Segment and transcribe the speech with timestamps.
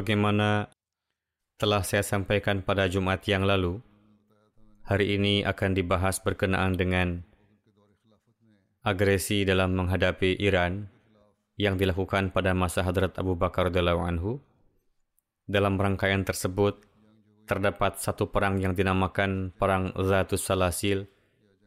[0.00, 0.72] Bagaimana
[1.60, 3.84] telah saya sampaikan pada Jumat yang lalu,
[4.80, 7.20] hari ini akan dibahas berkenaan dengan
[8.80, 10.88] agresi dalam menghadapi Iran
[11.60, 14.40] yang dilakukan pada masa Hadrat Abu Bakar anhu.
[15.44, 16.80] Dalam rangkaian tersebut
[17.44, 21.12] terdapat satu perang yang dinamakan Perang Zatus Salasil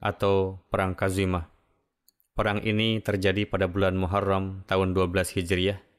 [0.01, 1.53] atau Perang Kazimah.
[2.33, 5.92] Perang ini terjadi pada bulan Muharram tahun 12 Hijriah.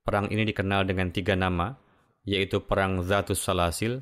[0.00, 1.76] Perang ini dikenal dengan tiga nama,
[2.24, 4.00] yaitu Perang Zatus Salasil,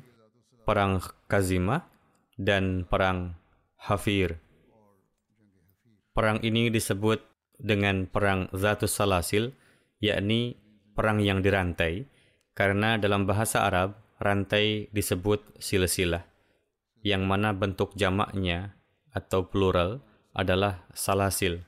[0.63, 1.87] Perang Kazimah,
[2.39, 3.35] dan Perang
[3.75, 4.39] Hafir.
[6.15, 7.23] Perang ini disebut
[7.59, 9.51] dengan Perang Zatus Salasil,
[9.99, 10.55] yakni
[10.95, 12.07] perang yang dirantai,
[12.55, 16.27] karena dalam bahasa Arab, rantai disebut silsilah,
[17.07, 18.75] yang mana bentuk jamaknya
[19.15, 20.03] atau plural
[20.35, 21.63] adalah salasil.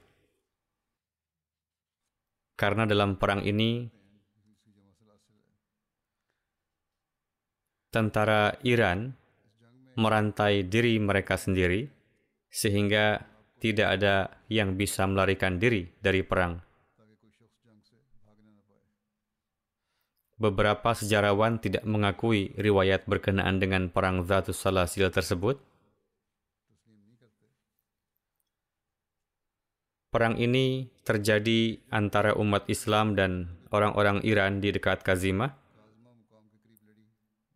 [2.59, 3.87] Karena dalam perang ini,
[7.91, 9.13] tentara Iran
[9.99, 11.91] merantai diri mereka sendiri,
[12.47, 13.27] sehingga
[13.59, 16.57] tidak ada yang bisa melarikan diri dari perang.
[20.41, 25.61] Beberapa sejarawan tidak mengakui riwayat berkenaan dengan perang Zatus Salasil tersebut.
[30.09, 35.60] Perang ini terjadi antara umat Islam dan orang-orang Iran di dekat Kazimah.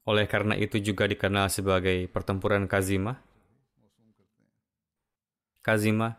[0.05, 3.17] Oleh karena itu juga dikenal sebagai pertempuran Kazimah.
[5.65, 6.13] Kazimah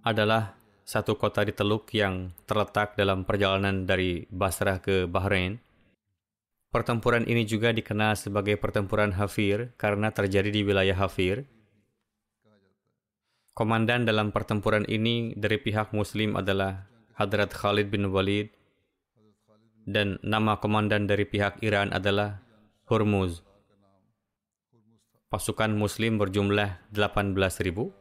[0.00, 0.56] adalah
[0.88, 5.60] satu kota di Teluk yang terletak dalam perjalanan dari Basrah ke Bahrain.
[6.72, 11.44] Pertempuran ini juga dikenal sebagai pertempuran Hafir karena terjadi di wilayah Hafir.
[13.52, 16.88] Komandan dalam pertempuran ini dari pihak Muslim adalah
[17.20, 18.48] Hadrat Khalid bin Walid
[19.84, 22.40] dan nama komandan dari pihak Iran adalah
[22.88, 23.44] Hormuz.
[25.28, 27.92] Pasukan Muslim berjumlah 18.000.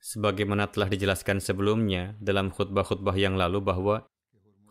[0.00, 4.08] Sebagaimana telah dijelaskan sebelumnya dalam khutbah-khutbah yang lalu bahwa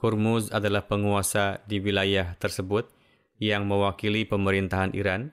[0.02, 2.90] Hormuz adalah penguasa di wilayah tersebut
[3.38, 5.30] yang mewakili pemerintahan Iran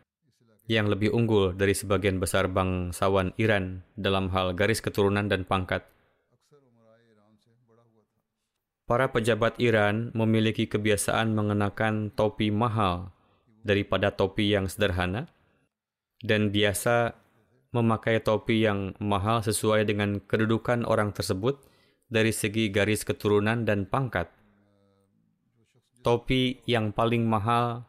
[0.68, 5.88] yang lebih unggul dari sebagian besar bangsawan Iran dalam hal garis keturunan dan pangkat.
[8.90, 13.14] Para pejabat Iran memiliki kebiasaan mengenakan topi mahal
[13.62, 15.30] daripada topi yang sederhana
[16.26, 17.14] dan biasa
[17.70, 21.62] memakai topi yang mahal sesuai dengan kedudukan orang tersebut
[22.10, 24.26] dari segi garis keturunan dan pangkat.
[26.02, 27.86] Topi yang paling mahal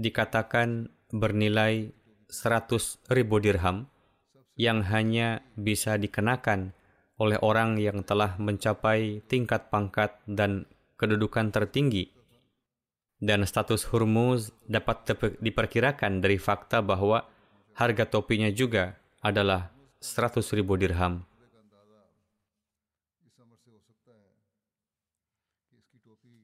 [0.00, 1.92] dikatakan bernilai
[2.32, 3.84] 100 ribu dirham
[4.56, 6.72] yang hanya bisa dikenakan
[7.16, 10.68] oleh orang yang telah mencapai tingkat pangkat dan
[11.00, 12.12] kedudukan tertinggi.
[13.16, 15.08] Dan status Hormuz dapat
[15.40, 17.24] diperkirakan dari fakta bahwa
[17.72, 19.72] harga topinya juga adalah
[20.04, 21.24] 100 ribu dirham.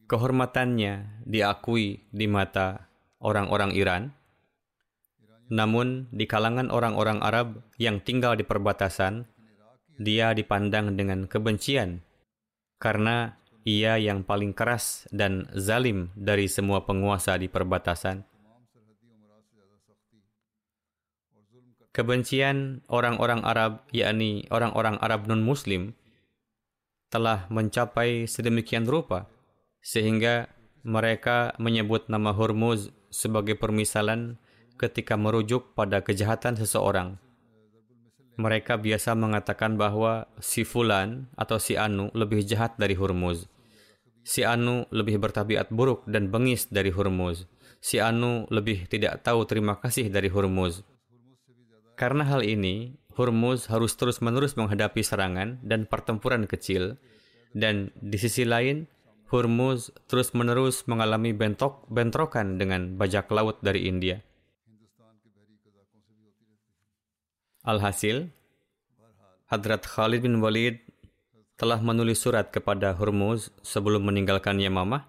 [0.09, 2.89] Kehormatannya diakui di mata
[3.21, 4.13] orang-orang Iran,
[5.53, 9.29] namun di kalangan orang-orang Arab yang tinggal di perbatasan,
[10.03, 12.03] dia dipandang dengan kebencian
[12.83, 18.27] karena ia yang paling keras dan zalim dari semua penguasa di perbatasan.
[21.93, 25.93] Kebencian orang-orang Arab, yakni orang-orang Arab non-Muslim,
[27.13, 29.29] telah mencapai sedemikian rupa
[29.85, 30.49] sehingga
[30.83, 34.41] mereka menyebut nama Hormuz sebagai permisalan
[34.81, 37.21] ketika merujuk pada kejahatan seseorang.
[38.41, 43.45] Mereka biasa mengatakan bahwa si Fulan atau si Anu lebih jahat dari Hormuz.
[44.25, 47.45] Si Anu lebih bertabiat buruk dan bengis dari Hormuz.
[47.83, 50.81] Si Anu lebih tidak tahu terima kasih dari Hormuz.
[51.99, 56.97] Karena hal ini, Hormuz harus terus-menerus menghadapi serangan dan pertempuran kecil,
[57.53, 58.89] dan di sisi lain,
[59.29, 64.25] Hormuz terus-menerus mengalami bentok bentrokan dengan bajak laut dari India.
[67.63, 68.27] Alhasil,
[69.47, 70.83] Hadrat Khalid bin Walid
[71.55, 75.07] telah menulis surat kepada Hormuz sebelum meninggalkan Yamamah.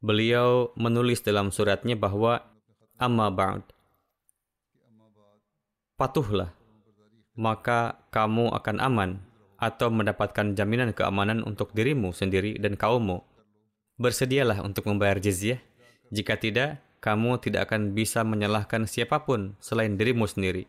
[0.00, 2.40] Beliau menulis dalam suratnya bahwa
[2.96, 3.68] Amma ba'd.
[6.00, 6.56] Patuhlah,
[7.36, 9.10] maka kamu akan aman
[9.60, 13.20] atau mendapatkan jaminan keamanan untuk dirimu sendiri dan kaummu.
[14.00, 15.60] Bersedialah untuk membayar jizyah.
[16.08, 20.64] Jika tidak, kamu tidak akan bisa menyalahkan siapa pun selain dirimu sendiri.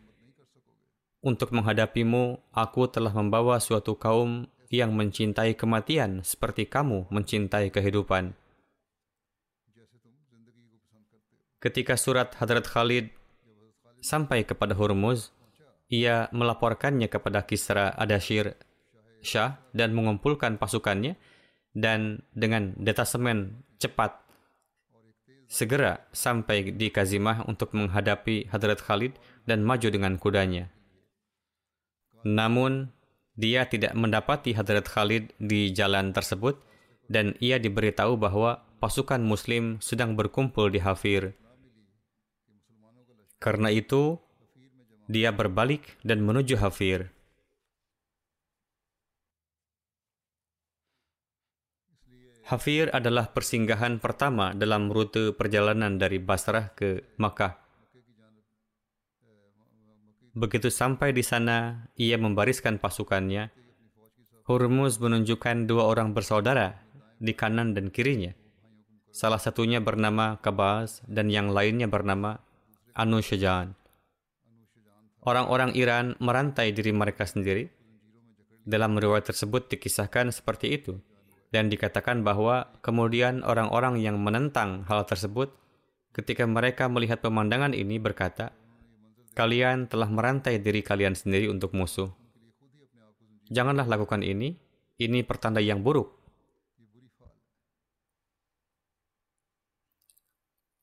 [1.26, 8.38] Untuk menghadapimu, aku telah membawa suatu kaum yang mencintai kematian seperti kamu mencintai kehidupan.
[11.58, 13.10] Ketika surat Hadrat Khalid
[13.98, 15.34] sampai kepada Hormuz,
[15.90, 18.54] ia melaporkannya kepada Kisra Adashir
[19.18, 21.18] Shah dan mengumpulkan pasukannya
[21.74, 24.14] dan dengan detasemen cepat
[25.50, 30.75] segera sampai di Kazimah untuk menghadapi Hadrat Khalid dan maju dengan kudanya.
[32.26, 32.90] Namun,
[33.38, 36.58] dia tidak mendapati Hadrat Khalid di jalan tersebut
[37.06, 41.38] dan ia diberitahu bahwa pasukan muslim sedang berkumpul di Hafir.
[43.38, 44.18] Karena itu,
[45.06, 47.14] dia berbalik dan menuju Hafir.
[52.46, 57.65] Hafir adalah persinggahan pertama dalam rute perjalanan dari Basrah ke Makkah.
[60.36, 63.48] Begitu sampai di sana, ia membariskan pasukannya.
[64.44, 66.76] Hormuz menunjukkan dua orang bersaudara
[67.16, 68.36] di kanan dan kirinya.
[69.08, 72.36] Salah satunya bernama Kabaz dan yang lainnya bernama
[72.92, 73.72] Anu Shajan.
[75.24, 77.72] Orang-orang Iran merantai diri mereka sendiri.
[78.68, 81.00] Dalam riwayat tersebut dikisahkan seperti itu.
[81.48, 85.48] Dan dikatakan bahwa kemudian orang-orang yang menentang hal tersebut
[86.12, 88.52] ketika mereka melihat pemandangan ini berkata,
[89.36, 92.08] Kalian telah merantai diri kalian sendiri untuk musuh.
[93.52, 94.56] Janganlah lakukan ini.
[94.96, 96.08] Ini pertanda yang buruk.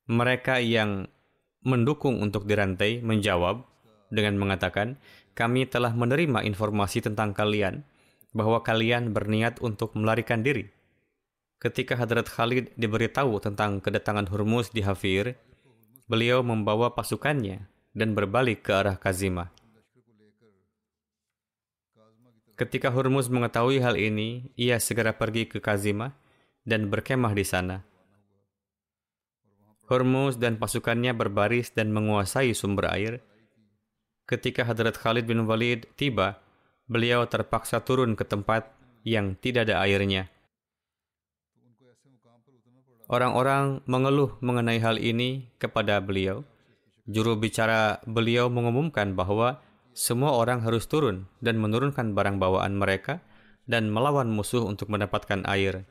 [0.05, 1.09] Mereka yang
[1.65, 3.65] mendukung untuk dirantai menjawab
[4.13, 5.01] dengan mengatakan,
[5.33, 7.81] "Kami telah menerima informasi tentang kalian
[8.37, 10.69] bahwa kalian berniat untuk melarikan diri."
[11.57, 15.41] Ketika Hadrat Khalid diberitahu tentang kedatangan Hormuz di Hafir,
[16.05, 19.53] beliau membawa pasukannya dan berbalik ke arah Kazimah.
[22.53, 26.13] Ketika Hormuz mengetahui hal ini, ia segera pergi ke Kazimah
[26.65, 27.81] dan berkemah di sana.
[29.89, 33.21] Hormuz dan pasukannya berbaris dan menguasai sumber air.
[34.29, 36.39] Ketika Hadrat Khalid bin Walid tiba,
[36.87, 38.71] beliau terpaksa turun ke tempat
[39.03, 40.31] yang tidak ada airnya.
[43.11, 46.47] Orang-orang mengeluh mengenai hal ini kepada beliau.
[47.03, 49.59] Juru bicara beliau mengumumkan bahwa
[49.91, 53.19] semua orang harus turun dan menurunkan barang bawaan mereka
[53.67, 55.83] dan melawan musuh untuk mendapatkan air.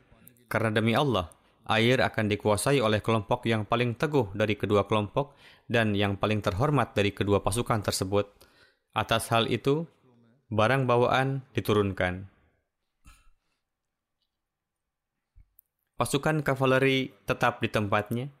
[0.49, 1.29] Karena demi Allah,
[1.69, 5.37] air akan dikuasai oleh kelompok yang paling teguh dari kedua kelompok
[5.69, 8.27] dan yang paling terhormat dari kedua pasukan tersebut.
[8.97, 9.85] Atas hal itu,
[10.49, 12.29] barang bawaan diturunkan.
[15.93, 18.33] Pasukan kavaleri tetap di tempatnya,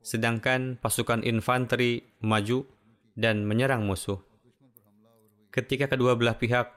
[0.00, 2.64] sedangkan pasukan infanteri maju
[3.16, 4.20] dan menyerang musuh.
[5.50, 6.72] Ketika kedua belah pihak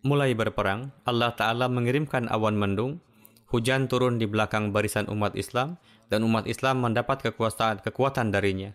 [0.00, 3.04] mulai berperang, Allah Ta'ala mengirimkan awan mendung,
[3.52, 5.76] hujan turun di belakang barisan umat Islam,
[6.08, 8.74] dan umat Islam mendapat kekuasaan kekuatan darinya.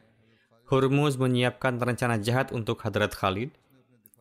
[0.65, 3.53] Hurmuz menyiapkan rencana jahat untuk Hadrat Khalid.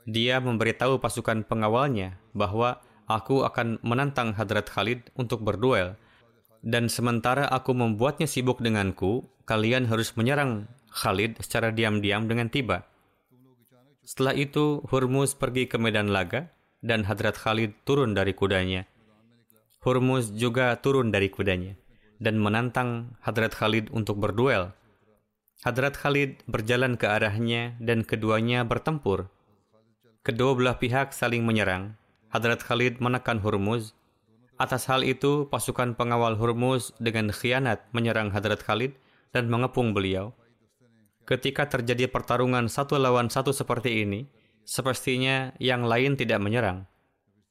[0.05, 5.97] Dia memberitahu pasukan pengawalnya bahwa aku akan menantang Hadrat Khalid untuk berduel.
[6.65, 12.89] Dan sementara aku membuatnya sibuk denganku, kalian harus menyerang Khalid secara diam-diam dengan tiba.
[14.01, 16.49] Setelah itu, Hurmuz pergi ke medan laga
[16.81, 18.89] dan Hadrat Khalid turun dari kudanya.
[19.85, 21.77] Hurmuz juga turun dari kudanya
[22.17, 24.73] dan menantang Hadrat Khalid untuk berduel.
[25.61, 29.29] Hadrat Khalid berjalan ke arahnya dan keduanya bertempur.
[30.25, 32.01] Kedua belah pihak saling menyerang.
[32.33, 33.93] Hadrat Khalid menekan Hurmuz.
[34.55, 38.95] Atas hal itu, pasukan pengawal Hurmuz dengan khianat menyerang Hadrat Khalid
[39.35, 40.31] dan mengepung beliau.
[41.27, 44.31] Ketika terjadi pertarungan satu lawan satu seperti ini,
[44.63, 46.87] sepertinya yang lain tidak menyerang.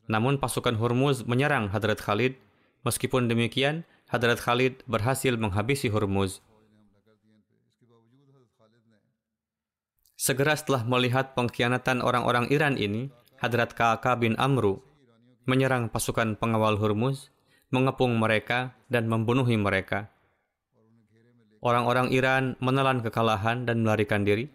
[0.07, 2.39] Namun pasukan Hurmuz menyerang Hadrat Khalid.
[2.87, 6.39] Meskipun demikian, Hadrat Khalid berhasil menghabisi Hurmuz.
[10.15, 13.11] Segera setelah melihat pengkhianatan orang-orang Iran ini,
[13.43, 14.92] Hadrat Ka'aka bin Amru
[15.43, 17.31] menyerang pasukan pengawal Hurmuz,
[17.73, 20.13] mengepung mereka, dan membunuhi mereka.
[21.63, 24.51] Orang-orang Iran menelan kekalahan dan melarikan diri.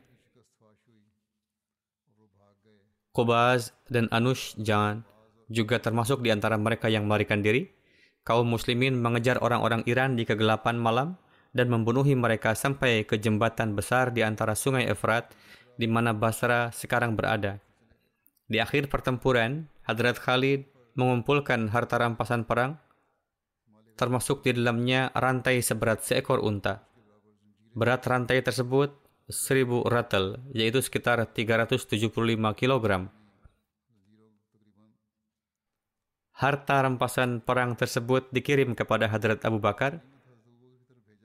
[3.16, 5.02] Kobaz dan Anush Jan
[5.49, 7.66] juga termasuk di antara mereka yang melarikan diri.
[8.23, 11.16] Kaum muslimin mengejar orang-orang Iran di kegelapan malam
[11.57, 15.33] dan membunuhi mereka sampai ke jembatan besar di antara sungai Efrat
[15.80, 17.57] di mana Basra sekarang berada.
[18.45, 20.68] Di akhir pertempuran, Hadrat Khalid
[20.99, 22.75] mengumpulkan harta rampasan perang,
[23.95, 26.83] termasuk di dalamnya rantai seberat seekor unta.
[27.78, 28.90] Berat rantai tersebut
[29.31, 32.11] 1000 ratel, yaitu sekitar 375
[32.59, 33.07] kg.
[36.35, 40.02] Harta rampasan perang tersebut dikirim kepada Hadrat Abu Bakar,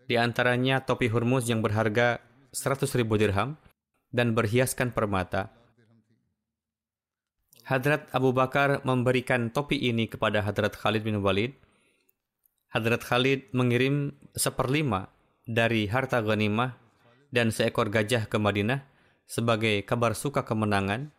[0.05, 2.21] di antaranya topi Hurmuz yang berharga
[2.53, 3.57] 100 ribu dirham,
[4.13, 5.49] dan berhiaskan permata.
[7.63, 11.55] Hadrat Abu Bakar memberikan topi ini kepada Hadrat Khalid bin Walid.
[12.67, 15.07] Hadrat Khalid mengirim seperlima
[15.47, 16.75] dari harta ghanimah
[17.31, 18.83] dan seekor gajah ke Madinah
[19.23, 21.15] sebagai kabar suka kemenangan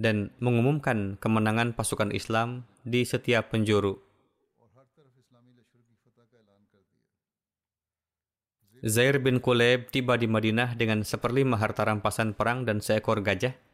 [0.00, 4.00] dan mengumumkan kemenangan pasukan Islam di setiap penjuru.
[8.80, 13.65] Zair bin Kuleb tiba di Madinah dengan seperlima harta rampasan perang dan seekor gajah.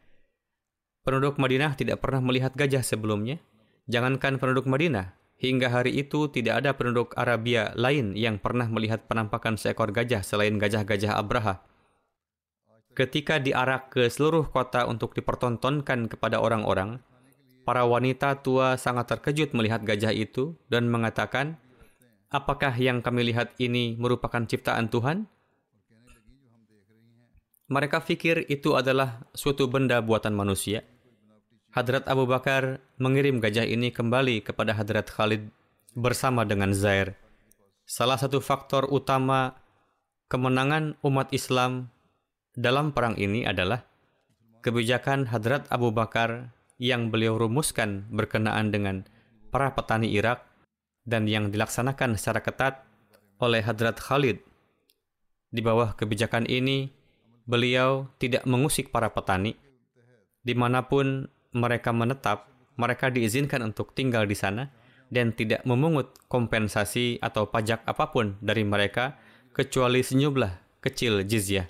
[1.02, 3.42] Penduduk Madinah tidak pernah melihat gajah sebelumnya.
[3.90, 9.58] Jangankan penduduk Madinah, hingga hari itu tidak ada penduduk Arabia lain yang pernah melihat penampakan
[9.58, 11.66] seekor gajah selain gajah-gajah Abraha.
[12.94, 17.02] Ketika diarak ke seluruh kota untuk dipertontonkan kepada orang-orang,
[17.66, 21.58] para wanita tua sangat terkejut melihat gajah itu dan mengatakan,
[22.32, 25.28] Apakah yang kami lihat ini merupakan ciptaan Tuhan?
[27.72, 30.84] Mereka pikir itu adalah suatu benda buatan manusia.
[31.72, 35.48] Hadrat Abu Bakar mengirim gajah ini kembali kepada Hadrat Khalid
[35.96, 37.16] bersama dengan Zair.
[37.88, 39.56] Salah satu faktor utama
[40.28, 41.88] kemenangan umat Islam
[42.52, 43.88] dalam perang ini adalah
[44.60, 49.08] kebijakan Hadrat Abu Bakar yang beliau rumuskan berkenaan dengan
[49.48, 50.44] para petani Irak
[51.08, 52.84] dan yang dilaksanakan secara ketat
[53.40, 54.44] oleh Hadrat Khalid.
[55.48, 57.00] Di bawah kebijakan ini,
[57.44, 59.58] beliau tidak mengusik para petani.
[60.42, 64.72] Di mana pun mereka menetap, mereka diizinkan untuk tinggal di sana
[65.12, 69.20] dan tidak memungut kompensasi atau pajak apa pun dari mereka
[69.52, 71.68] kecuali sejumlah kecil jizyah.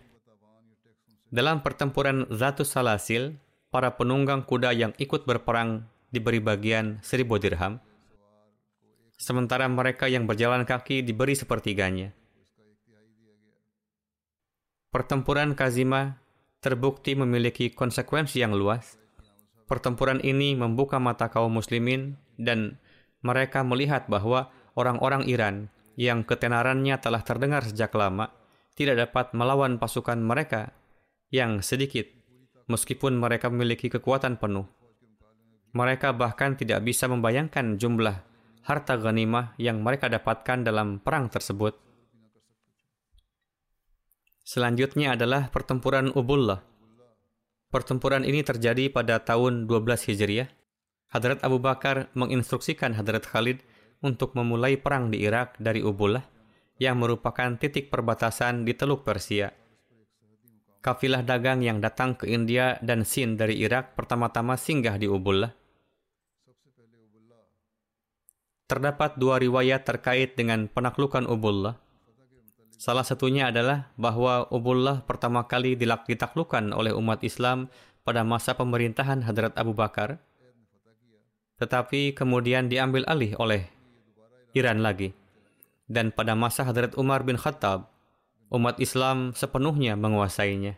[1.32, 3.34] Dalam pertempuran Zatus Salasil,
[3.72, 7.80] para penunggang kuda yang ikut berperang diberi bagian seribu dirham,
[9.16, 12.12] sementara mereka yang berjalan kaki diberi sepertiganya.
[14.92, 16.20] Pertempuran Kazima
[16.60, 19.00] terbukti memiliki konsekuensi yang luas.
[19.64, 22.76] Pertempuran ini membuka mata kaum muslimin dan
[23.24, 28.36] mereka melihat bahwa orang-orang Iran yang ketenarannya telah terdengar sejak lama
[28.76, 30.76] tidak dapat melawan pasukan mereka
[31.32, 32.04] yang sedikit
[32.68, 34.68] meskipun mereka memiliki kekuatan penuh.
[35.72, 38.20] Mereka bahkan tidak bisa membayangkan jumlah
[38.68, 41.91] harta ghanimah yang mereka dapatkan dalam perang tersebut.
[44.42, 46.60] Selanjutnya adalah pertempuran Ubullah.
[47.72, 50.50] Pertempuran ini terjadi pada tahun 12 Hijriah.
[51.14, 53.64] Hadrat Abu Bakar menginstruksikan Hadrat Khalid
[54.02, 56.24] untuk memulai perang di Irak dari Ubullah
[56.76, 59.52] yang merupakan titik perbatasan di Teluk Persia.
[60.82, 65.62] Kafilah dagang yang datang ke India dan Sin dari Irak pertama-tama singgah di Ubullah.
[68.72, 71.76] terdapat dua riwayat terkait dengan penaklukan Ubullah.
[72.82, 77.70] Salah satunya adalah bahwa Ubullah pertama kali ditaklukkan oleh umat Islam
[78.02, 80.18] pada masa pemerintahan Hadrat Abu Bakar,
[81.62, 83.70] tetapi kemudian diambil alih oleh
[84.58, 85.14] Iran lagi.
[85.86, 87.86] Dan pada masa Hadrat Umar bin Khattab,
[88.50, 90.74] umat Islam sepenuhnya menguasainya.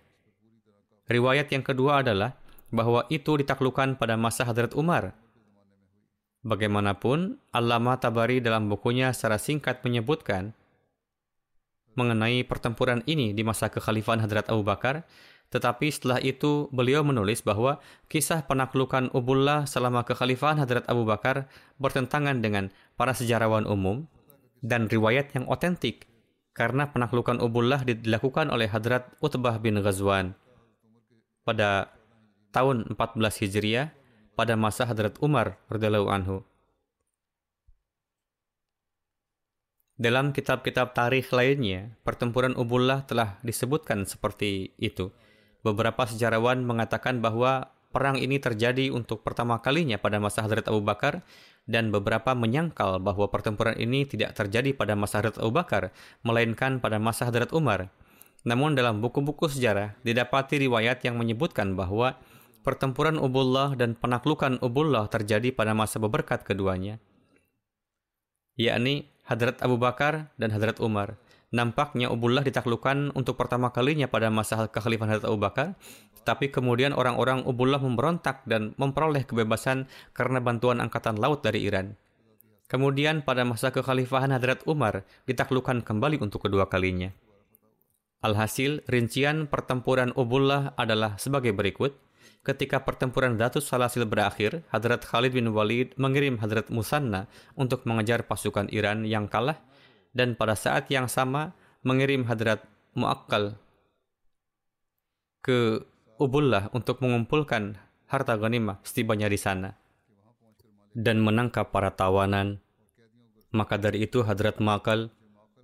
[1.08, 2.37] Riwayat yang kedua adalah
[2.68, 5.16] bahwa itu ditaklukkan pada masa Hadrat Umar
[6.44, 10.52] Bagaimanapun, Allama Tabari dalam bukunya secara singkat menyebutkan
[11.95, 15.07] mengenai pertempuran ini di masa kekhalifahan Hadrat Abu Bakar,
[15.55, 17.79] tetapi setelah itu beliau menulis bahwa
[18.11, 21.47] kisah penaklukan Ubullah selama kekhalifahan Hadrat Abu Bakar
[21.79, 24.11] bertentangan dengan para sejarawan umum
[24.65, 26.11] dan riwayat yang otentik
[26.55, 30.35] karena penaklukan Ubullah dilakukan oleh Hadrat Utbah bin Ghazwan
[31.45, 31.93] pada
[32.55, 33.91] tahun 14 Hijriah
[34.35, 36.43] pada masa Hadrat Umar radhiyallahu anhu.
[39.95, 45.15] Dalam kitab-kitab tarikh lainnya, pertempuran Ubullah telah disebutkan seperti itu.
[45.63, 51.23] Beberapa sejarawan mengatakan bahwa perang ini terjadi untuk pertama kalinya pada masa Hadrat Abu Bakar
[51.71, 55.95] dan beberapa menyangkal bahwa pertempuran ini tidak terjadi pada masa Hadrat Abu Bakar,
[56.27, 57.87] melainkan pada masa Hadrat Umar.
[58.43, 62.19] Namun dalam buku-buku sejarah didapati riwayat yang menyebutkan bahwa
[62.67, 66.99] pertempuran Ubullah dan penaklukan Ubullah terjadi pada masa beberkat keduanya,
[68.59, 71.16] yakni Hadrat Abu Bakar dan Hadrat Umar.
[71.54, 75.78] Nampaknya Ubullah ditaklukkan untuk pertama kalinya pada masa kekhalifahan Hadrat Abu Bakar,
[76.21, 81.97] tetapi kemudian orang-orang Ubullah memberontak dan memperoleh kebebasan karena bantuan angkatan laut dari Iran.
[82.69, 87.12] Kemudian pada masa kekhalifahan Hadrat Umar ditaklukkan kembali untuk kedua kalinya.
[88.25, 91.93] Alhasil, rincian pertempuran Ubullah adalah sebagai berikut.
[92.45, 97.25] Ketika pertempuran Datus Salasil berakhir, Hadrat Khalid bin Walid mengirim Hadrat Musanna
[97.57, 99.65] untuk mengejar pasukan Iran yang kalah
[100.13, 102.61] dan pada saat yang sama mengirim Hadrat
[102.93, 103.57] Muakkal
[105.41, 105.89] ke
[106.21, 107.81] Ubullah untuk mengumpulkan
[108.13, 109.81] harta ghanimah setibanya di sana
[110.93, 112.61] dan menangkap para tawanan.
[113.57, 115.09] Maka dari itu Hadrat Muakkal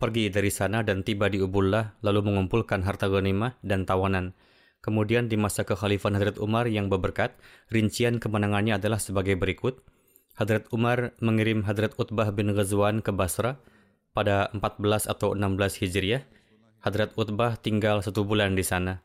[0.00, 4.32] pergi dari sana dan tiba di Ubullah lalu mengumpulkan harta ghanimah dan tawanan
[4.80, 7.36] Kemudian di masa kekhalifahan Hadrat Umar yang berberkat,
[7.68, 9.84] rincian kemenangannya adalah sebagai berikut.
[10.40, 13.60] Hadrat Umar mengirim Hadrat Utbah bin Ghazwan ke Basra
[14.16, 16.24] pada 14 atau 16 Hijriah.
[16.80, 19.04] Hadrat Utbah tinggal satu bulan di sana.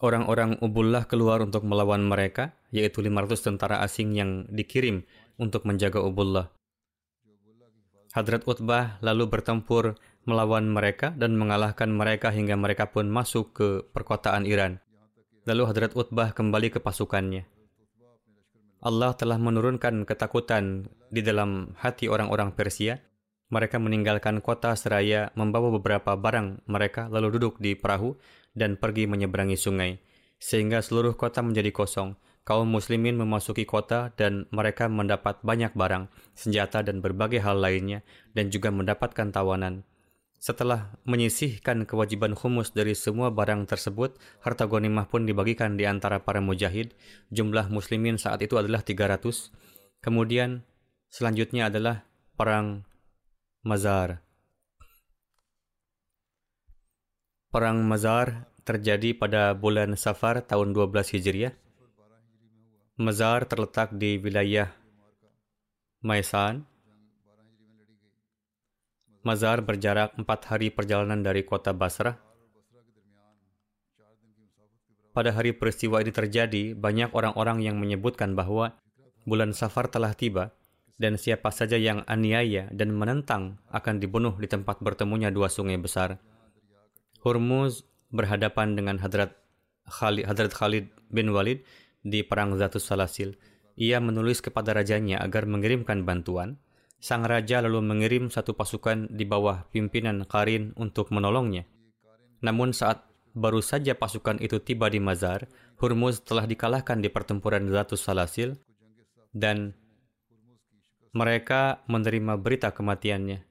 [0.00, 5.04] Orang-orang Ubullah keluar untuk melawan mereka, yaitu 500 tentara asing yang dikirim
[5.36, 6.48] untuk menjaga Ubullah.
[8.14, 14.48] Hadrat Utbah lalu bertempur melawan mereka dan mengalahkan mereka hingga mereka pun masuk ke perkotaan
[14.48, 14.80] Iran.
[15.44, 17.44] Lalu Hadrat Utbah kembali ke pasukannya.
[18.84, 23.00] Allah telah menurunkan ketakutan di dalam hati orang-orang Persia.
[23.48, 28.16] Mereka meninggalkan kota seraya membawa beberapa barang mereka lalu duduk di perahu
[28.56, 30.00] dan pergi menyeberangi sungai.
[30.40, 32.16] Sehingga seluruh kota menjadi kosong.
[32.44, 38.04] Kaum muslimin memasuki kota dan mereka mendapat banyak barang, senjata dan berbagai hal lainnya
[38.36, 39.80] dan juga mendapatkan tawanan.
[40.44, 46.44] Setelah menyisihkan kewajiban khumus dari semua barang tersebut, harta ghanimah pun dibagikan di antara para
[46.44, 46.92] mujahid.
[47.32, 49.24] Jumlah muslimin saat itu adalah 300.
[50.04, 50.60] Kemudian
[51.08, 52.04] selanjutnya adalah
[52.36, 52.84] perang
[53.64, 54.20] Mazar.
[57.48, 61.56] Perang Mazar terjadi pada bulan Safar tahun 12 Hijriah.
[63.00, 64.68] Mazar terletak di wilayah
[66.04, 66.68] Maisan,
[69.24, 72.20] Mazar berjarak empat hari perjalanan dari kota Basrah.
[75.16, 78.76] Pada hari peristiwa ini terjadi, banyak orang-orang yang menyebutkan bahwa
[79.24, 80.52] bulan Safar telah tiba
[81.00, 86.20] dan siapa saja yang aniaya dan menentang akan dibunuh di tempat bertemunya dua sungai besar.
[87.24, 89.32] Hormuz berhadapan dengan Hadrat
[89.88, 91.64] Khalid, Hadrat Khalid bin Walid
[92.04, 93.40] di Perang Zatus Salasil.
[93.80, 96.60] Ia menulis kepada rajanya agar mengirimkan bantuan,
[97.04, 101.68] sang raja lalu mengirim satu pasukan di bawah pimpinan Karin untuk menolongnya.
[102.40, 103.04] Namun saat
[103.36, 105.44] baru saja pasukan itu tiba di Mazar,
[105.76, 108.56] Hurmuz telah dikalahkan di pertempuran Zatus Salasil
[109.36, 109.76] dan
[111.12, 113.44] mereka menerima berita kematiannya.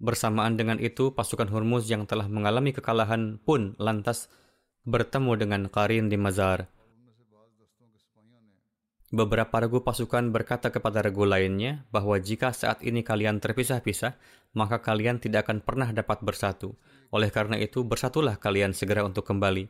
[0.00, 4.32] Bersamaan dengan itu, pasukan Hurmuz yang telah mengalami kekalahan pun lantas
[4.88, 6.72] bertemu dengan Karin di Mazar.
[9.12, 14.16] Beberapa regu pasukan berkata kepada regu lainnya bahwa jika saat ini kalian terpisah-pisah,
[14.56, 16.80] maka kalian tidak akan pernah dapat bersatu.
[17.12, 19.68] Oleh karena itu, bersatulah kalian segera untuk kembali.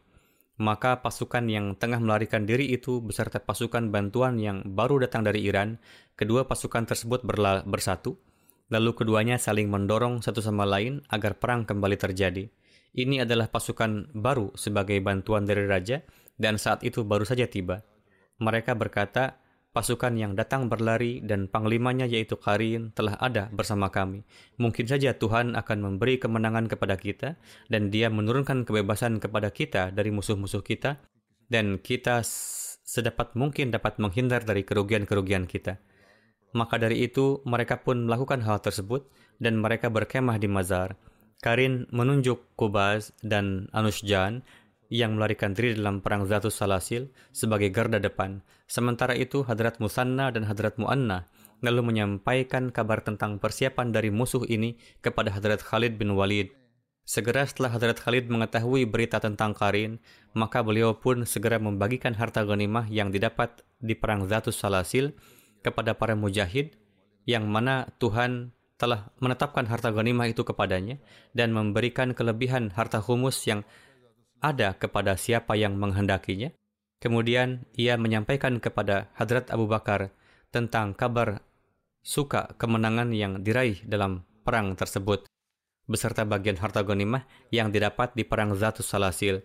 [0.63, 5.83] Maka pasukan yang tengah melarikan diri itu beserta pasukan bantuan yang baru datang dari Iran,
[6.15, 7.27] kedua pasukan tersebut
[7.67, 8.23] bersatu,
[8.71, 12.47] lalu keduanya saling mendorong satu sama lain agar perang kembali terjadi.
[12.95, 16.07] Ini adalah pasukan baru sebagai bantuan dari raja,
[16.39, 17.83] dan saat itu baru saja tiba.
[18.41, 19.43] Mereka berkata,
[19.73, 24.23] pasukan yang datang berlari dan panglimanya yaitu Karin telah ada bersama kami.
[24.61, 27.41] Mungkin saja Tuhan akan memberi kemenangan kepada kita
[27.73, 31.01] dan dia menurunkan kebebasan kepada kita dari musuh-musuh kita
[31.49, 32.21] dan kita
[32.85, 35.81] sedapat mungkin dapat menghindar dari kerugian-kerugian kita.
[36.53, 39.09] Maka dari itu, mereka pun melakukan hal tersebut
[39.41, 41.01] dan mereka berkemah di mazar.
[41.41, 44.45] Karin menunjuk Kubaz dan Anushjan
[44.93, 48.45] yang melarikan diri dalam perang Zatus Salasil sebagai garda depan.
[48.69, 51.33] Sementara itu, Hadrat Musanna dan Hadrat Mu'anna
[51.65, 56.53] lalu menyampaikan kabar tentang persiapan dari musuh ini kepada Hadrat Khalid bin Walid.
[57.09, 59.97] Segera setelah Hadrat Khalid mengetahui berita tentang Karin,
[60.37, 65.17] maka beliau pun segera membagikan harta ghanimah yang didapat di perang Zatus Salasil
[65.65, 66.77] kepada para mujahid
[67.25, 70.99] yang mana Tuhan telah menetapkan harta ghanimah itu kepadanya
[71.39, 73.63] dan memberikan kelebihan harta humus yang
[74.43, 76.51] ada kepada siapa yang menghendakinya.
[76.99, 80.11] Kemudian ia menyampaikan kepada Hadrat Abu Bakar
[80.51, 81.43] tentang kabar
[82.03, 85.27] suka kemenangan yang diraih dalam perang tersebut
[85.87, 89.43] beserta bagian harta ghanimah yang didapat di perang Zatus Salasil.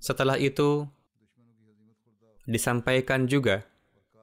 [0.00, 0.88] Setelah itu
[2.48, 3.66] disampaikan juga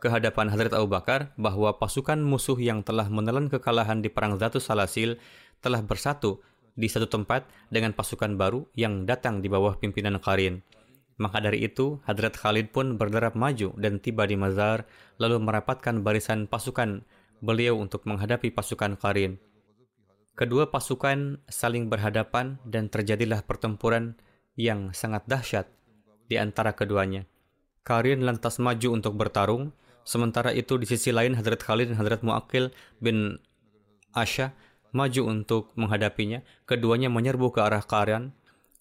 [0.03, 4.67] ke hadapan Hadrat Abu Bakar bahwa pasukan musuh yang telah menelan kekalahan di Perang Zatus
[4.67, 5.15] Salasil
[5.63, 6.43] telah bersatu
[6.73, 10.65] di satu tempat dengan pasukan baru yang datang di bawah pimpinan Karin.
[11.21, 14.89] Maka dari itu, Hadrat Khalid pun berderap maju dan tiba di Mazar,
[15.21, 17.05] lalu merapatkan barisan pasukan
[17.45, 19.37] beliau untuk menghadapi pasukan Karin.
[20.33, 24.17] Kedua pasukan saling berhadapan dan terjadilah pertempuran
[24.57, 25.69] yang sangat dahsyat
[26.25, 27.29] di antara keduanya.
[27.85, 29.69] Karin lantas maju untuk bertarung,
[30.03, 33.39] Sementara itu di sisi lain Hadrat Khalid dan Hadrat Mu'akil bin
[34.11, 34.51] Asya
[34.93, 36.45] maju untuk menghadapinya.
[36.69, 38.31] Keduanya menyerbu ke arah Karan.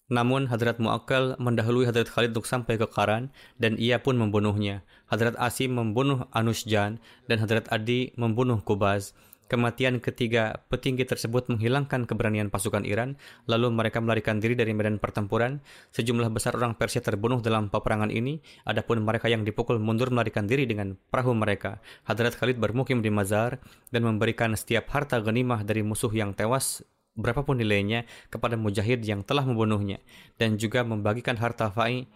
[0.07, 4.85] Namun Hadrat Mu'akil mendahului Hadrat Khalid untuk sampai ke Karan dan ia pun membunuhnya.
[5.09, 9.17] Hadrat Asim membunuh Anusjan dan Hadrat Adi membunuh Kubaz.
[9.51, 15.59] Kematian ketiga petinggi tersebut menghilangkan keberanian pasukan Iran, lalu mereka melarikan diri dari medan pertempuran.
[15.91, 20.63] Sejumlah besar orang Persia terbunuh dalam peperangan ini, adapun mereka yang dipukul mundur melarikan diri
[20.63, 21.83] dengan perahu mereka.
[22.07, 23.59] Hadrat Khalid bermukim di Mazar
[23.91, 26.81] dan memberikan setiap harta ghanimah dari musuh yang tewas
[27.13, 30.01] berapapun nilainya kepada mujahid yang telah membunuhnya
[30.41, 32.09] dan juga membagikan harta fa'i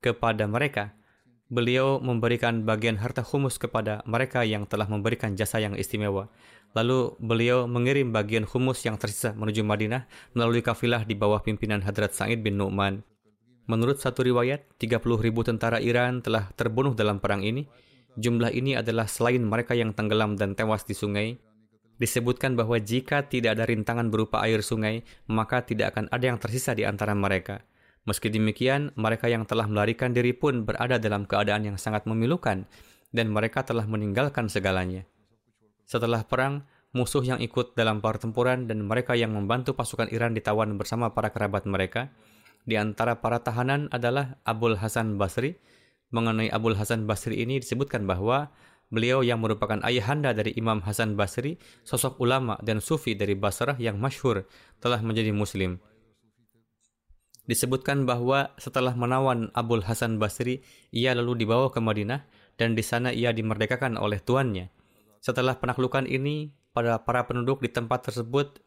[0.00, 0.96] kepada mereka
[1.50, 6.30] beliau memberikan bagian harta humus kepada mereka yang telah memberikan jasa yang istimewa.
[6.78, 10.06] Lalu beliau mengirim bagian humus yang tersisa menuju Madinah
[10.38, 13.02] melalui kafilah di bawah pimpinan Hadrat Sa'id bin Nu'man.
[13.66, 17.66] Menurut satu riwayat, 30 ribu tentara Iran telah terbunuh dalam perang ini.
[18.18, 21.38] Jumlah ini adalah selain mereka yang tenggelam dan tewas di sungai.
[21.98, 26.74] Disebutkan bahwa jika tidak ada rintangan berupa air sungai, maka tidak akan ada yang tersisa
[26.74, 27.62] di antara mereka.
[28.08, 32.64] Meski demikian, mereka yang telah melarikan diri pun berada dalam keadaan yang sangat memilukan,
[33.12, 35.04] dan mereka telah meninggalkan segalanya.
[35.84, 36.64] Setelah perang,
[36.96, 41.68] musuh yang ikut dalam pertempuran dan mereka yang membantu pasukan Iran ditawan bersama para kerabat
[41.68, 42.08] mereka.
[42.64, 45.60] Di antara para tahanan adalah Abul Hasan Basri.
[46.10, 48.50] Mengenai Abul Hasan Basri ini disebutkan bahwa
[48.90, 53.98] beliau yang merupakan ayahanda dari Imam Hasan Basri, sosok ulama dan sufi dari Basrah yang
[53.98, 54.46] masyhur,
[54.82, 55.78] telah menjadi muslim
[57.48, 62.26] disebutkan bahwa setelah menawan Abul Hasan Basri, ia lalu dibawa ke Madinah
[62.60, 64.68] dan di sana ia dimerdekakan oleh tuannya.
[65.20, 68.62] Setelah penaklukan ini, pada para penduduk di tempat tersebut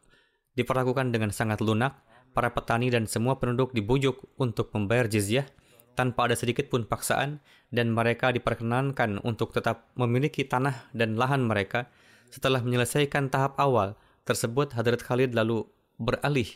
[0.58, 1.98] diperlakukan dengan sangat lunak.
[2.34, 5.46] Para petani dan semua penduduk dibujuk untuk membayar jizyah
[5.94, 7.38] tanpa ada sedikit pun paksaan
[7.70, 11.94] dan mereka diperkenankan untuk tetap memiliki tanah dan lahan mereka.
[12.34, 13.94] Setelah menyelesaikan tahap awal
[14.26, 15.70] tersebut, Hadrat Khalid lalu
[16.02, 16.50] beralih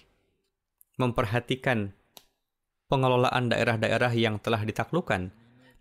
[0.97, 1.93] memperhatikan
[2.87, 5.31] pengelolaan daerah-daerah yang telah ditaklukkan,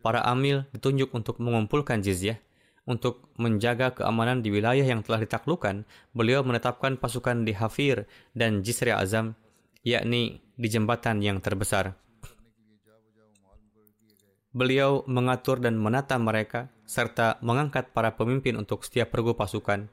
[0.02, 2.38] para amil ditunjuk untuk mengumpulkan jizyah.
[2.86, 5.82] Untuk menjaga keamanan di wilayah yang telah ditaklukkan,
[6.14, 9.34] beliau menetapkan pasukan di Hafir dan Jisri Azam,
[9.82, 11.98] yakni di jembatan yang terbesar.
[14.54, 19.90] Beliau mengatur dan menata mereka, serta mengangkat para pemimpin untuk setiap pergu pasukan.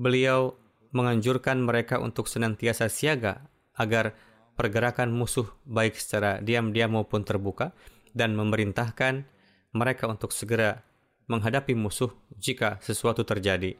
[0.00, 0.56] Beliau
[0.96, 3.44] menganjurkan mereka untuk senantiasa siaga
[3.76, 4.16] agar
[4.54, 7.72] pergerakan musuh baik secara diam-diam maupun terbuka
[8.12, 9.24] dan memerintahkan
[9.72, 10.84] mereka untuk segera
[11.26, 13.78] menghadapi musuh jika sesuatu terjadi.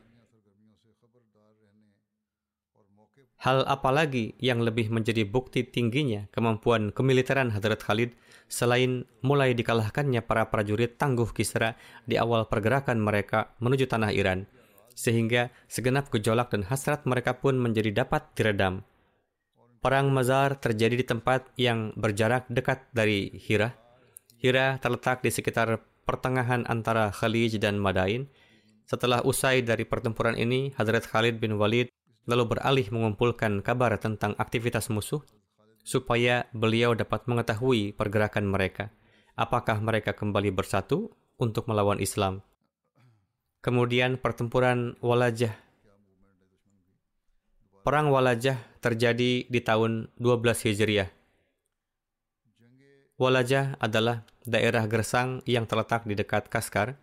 [3.43, 8.15] Hal apa lagi yang lebih menjadi bukti tingginya kemampuan kemiliteran Hadrat Khalid
[8.47, 11.75] selain mulai dikalahkannya para prajurit tangguh Kisra
[12.07, 14.47] di awal pergerakan mereka menuju tanah Iran,
[14.95, 18.87] sehingga segenap gejolak dan hasrat mereka pun menjadi dapat diredam.
[19.83, 23.75] Perang Mazar terjadi di tempat yang berjarak dekat dari Hira.
[24.39, 28.31] Hira terletak di sekitar pertengahan antara Khalij dan Madain.
[28.87, 31.91] Setelah usai dari pertempuran ini, Hadrat Khalid bin Walid
[32.31, 35.27] lalu beralih mengumpulkan kabar tentang aktivitas musuh
[35.83, 38.95] supaya beliau dapat mengetahui pergerakan mereka.
[39.33, 42.45] apakah mereka kembali bersatu untuk melawan Islam.
[43.65, 45.55] Kemudian pertempuran Walajah.
[47.83, 51.11] Perang Walajah terjadi di tahun 12 Hijriah.
[53.19, 56.95] Walajah adalah daerah gersang yang terletak di dekat Kaskar.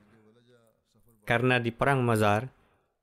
[1.27, 2.47] Karena di Perang Mazar,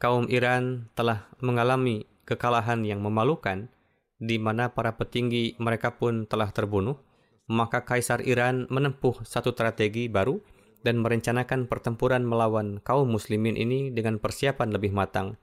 [0.01, 3.69] kaum Iran telah mengalami kekalahan yang memalukan,
[4.17, 6.97] di mana para petinggi mereka pun telah terbunuh,
[7.45, 10.41] maka Kaisar Iran menempuh satu strategi baru
[10.81, 15.37] dan merencanakan pertempuran melawan kaum muslimin ini dengan persiapan lebih matang.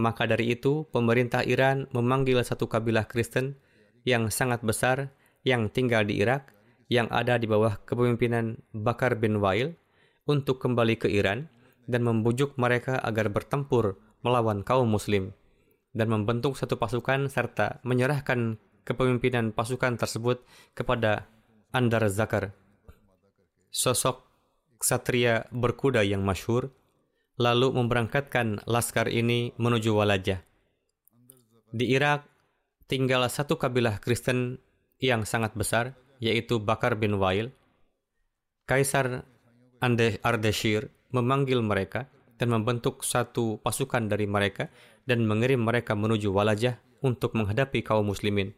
[0.00, 3.60] Maka dari itu, pemerintah Iran memanggil satu kabilah Kristen
[4.08, 5.12] yang sangat besar
[5.44, 6.56] yang tinggal di Irak,
[6.88, 9.76] yang ada di bawah kepemimpinan Bakar bin Wail,
[10.24, 11.52] untuk kembali ke Iran
[11.84, 15.36] dan membujuk mereka agar bertempur melawan kaum muslim
[15.92, 18.56] dan membentuk satu pasukan serta menyerahkan
[18.88, 20.40] kepemimpinan pasukan tersebut
[20.72, 21.28] kepada
[21.74, 22.56] Andar Zakar.
[23.68, 24.24] Sosok
[24.80, 26.72] ksatria berkuda yang masyhur
[27.40, 30.44] lalu memberangkatkan laskar ini menuju Walajah.
[31.72, 32.28] Di Irak
[32.84, 34.60] tinggal satu kabilah Kristen
[35.00, 37.48] yang sangat besar, yaitu Bakar bin Wail.
[38.68, 39.24] Kaisar
[40.20, 44.68] Ardeshir memanggil mereka dan membentuk satu pasukan dari mereka
[45.08, 48.52] dan mengirim mereka menuju Walajah untuk menghadapi kaum muslimin.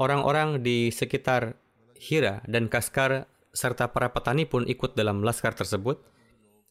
[0.00, 1.60] Orang-orang di sekitar
[2.00, 6.00] Hira dan Kaskar serta para petani pun ikut dalam laskar tersebut.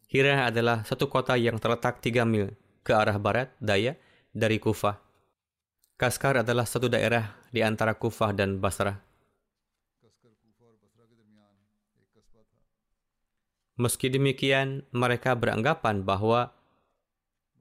[0.09, 2.49] Hira adalah satu kota yang terletak 3 mil
[2.81, 3.93] ke arah barat daya
[4.33, 4.97] dari Kufah.
[6.01, 8.97] Kaskar adalah satu daerah di antara Kufah dan Basrah.
[13.77, 16.57] Meski demikian, mereka beranggapan bahwa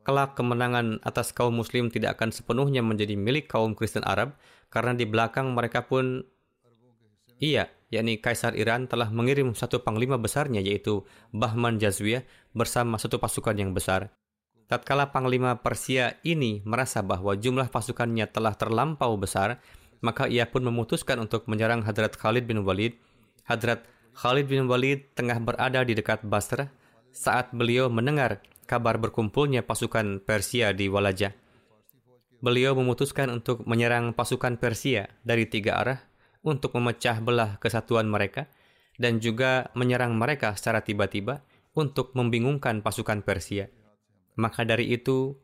[0.08, 4.32] kelak kemenangan atas kaum muslim tidak akan sepenuhnya menjadi milik kaum Kristen Arab
[4.72, 6.24] karena di belakang mereka pun
[7.44, 13.56] iya, yakni Kaisar Iran telah mengirim satu panglima besarnya yaitu Bahman Jazwiyah bersama satu pasukan
[13.56, 14.12] yang besar.
[14.68, 19.64] Tatkala panglima Persia ini merasa bahwa jumlah pasukannya telah terlampau besar,
[20.04, 23.00] maka ia pun memutuskan untuk menyerang Hadrat Khalid bin Walid.
[23.48, 26.68] Hadrat Khalid bin Walid tengah berada di dekat Basrah
[27.08, 31.32] saat beliau mendengar kabar berkumpulnya pasukan Persia di Walajah.
[32.44, 36.07] Beliau memutuskan untuk menyerang pasukan Persia dari tiga arah
[36.42, 38.46] untuk memecah belah kesatuan mereka
[38.98, 41.42] dan juga menyerang mereka secara tiba-tiba
[41.78, 43.70] untuk membingungkan pasukan Persia.
[44.38, 45.34] Maka dari itu,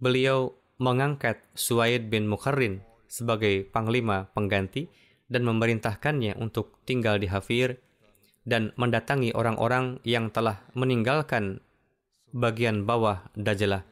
[0.00, 4.88] beliau mengangkat Suaid bin Mukharrin sebagai panglima pengganti
[5.28, 7.80] dan memerintahkannya untuk tinggal di Hafir
[8.48, 11.60] dan mendatangi orang-orang yang telah meninggalkan
[12.32, 13.84] bagian bawah Dajalah.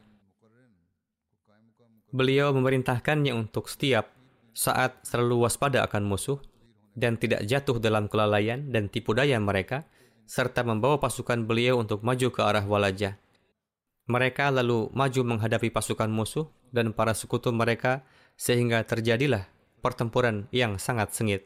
[2.09, 4.16] Beliau memerintahkannya untuk setiap
[4.57, 6.41] saat selalu waspada akan musuh
[6.97, 9.85] dan tidak jatuh dalam kelalaian dan tipu daya mereka,
[10.25, 13.21] serta membawa pasukan beliau untuk maju ke arah Walajah.
[14.09, 18.01] Mereka lalu maju menghadapi pasukan musuh dan para sekutu mereka
[18.33, 19.45] sehingga terjadilah
[19.85, 21.45] pertempuran yang sangat sengit.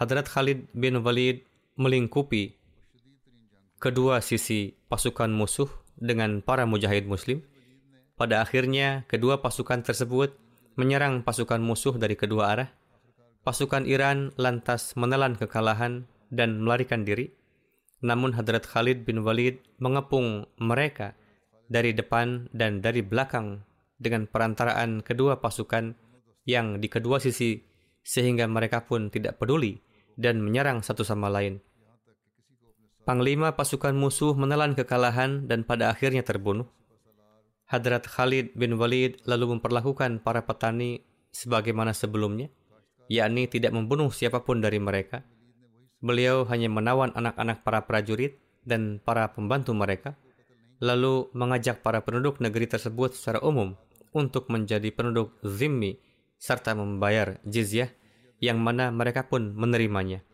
[0.00, 1.46] Hadrat Khalid bin Walid
[1.78, 2.63] melingkupi
[3.84, 5.68] kedua sisi pasukan musuh
[6.00, 7.44] dengan para mujahid muslim.
[8.16, 10.32] Pada akhirnya, kedua pasukan tersebut
[10.80, 12.72] menyerang pasukan musuh dari kedua arah.
[13.44, 17.36] Pasukan Iran lantas menelan kekalahan dan melarikan diri.
[18.00, 21.12] Namun Hadrat Khalid bin Walid mengepung mereka
[21.68, 23.68] dari depan dan dari belakang
[24.00, 25.92] dengan perantaraan kedua pasukan
[26.48, 27.60] yang di kedua sisi
[28.00, 29.76] sehingga mereka pun tidak peduli
[30.16, 31.60] dan menyerang satu sama lain.
[33.04, 36.64] Panglima pasukan musuh menelan kekalahan dan pada akhirnya terbunuh.
[37.68, 42.48] Hadrat Khalid bin Walid lalu memperlakukan para petani sebagaimana sebelumnya,
[43.12, 45.20] yakni tidak membunuh siapa pun dari mereka.
[46.00, 50.16] Beliau hanya menawan anak-anak para prajurit dan para pembantu mereka,
[50.80, 53.76] lalu mengajak para penduduk negeri tersebut secara umum
[54.16, 56.00] untuk menjadi penduduk zimmi
[56.40, 57.92] serta membayar jizyah
[58.40, 60.24] yang mana mereka pun menerimanya.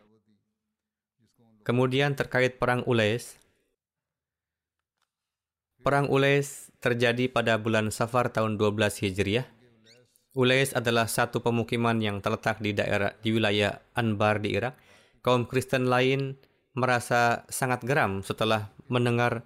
[1.61, 3.37] Kemudian terkait Perang Ulais,
[5.81, 9.49] Perang Ulais terjadi pada bulan Safar tahun 12 Hijriah.
[10.37, 14.77] Ulais adalah satu pemukiman yang terletak di daerah di wilayah Anbar di Irak.
[15.25, 16.37] Kaum Kristen lain
[16.77, 19.43] merasa sangat geram setelah mendengar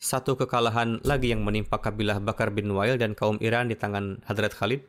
[0.00, 4.52] satu kekalahan lagi yang menimpa kabilah Bakar bin Wail dan kaum Iran di tangan Hadrat
[4.52, 4.84] Khalid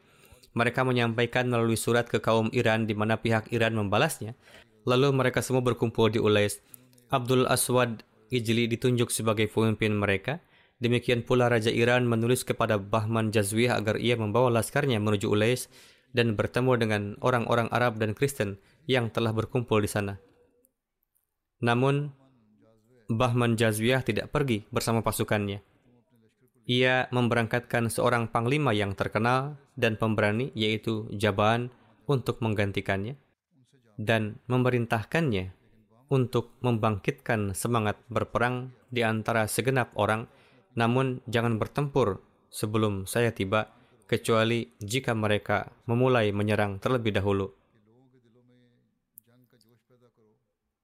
[0.55, 4.33] mereka menyampaikan melalui surat ke kaum Iran di mana pihak Iran membalasnya.
[4.87, 6.63] Lalu mereka semua berkumpul di Ulais.
[7.11, 8.01] Abdul Aswad
[8.33, 10.41] Ijli ditunjuk sebagai pemimpin mereka
[10.75, 15.71] Demikian pula Raja Iran menulis kepada Bahman Jazwiyah agar ia membawa laskarnya menuju Ulais
[16.11, 20.19] dan bertemu dengan orang-orang Arab dan Kristen yang telah berkumpul di sana.
[21.63, 22.11] Namun,
[23.07, 25.63] Bahman Jazwiyah tidak pergi bersama pasukannya.
[26.65, 31.69] Ia memberangkatkan seorang panglima yang terkenal dan pemberani yaitu Jaban
[32.09, 33.17] untuk menggantikannya
[34.01, 35.53] dan memerintahkannya
[36.09, 40.25] untuk membangkitkan semangat berperang di antara segenap orang
[40.75, 42.19] namun jangan bertempur
[42.51, 43.71] sebelum saya tiba,
[44.05, 47.51] kecuali jika mereka memulai menyerang terlebih dahulu.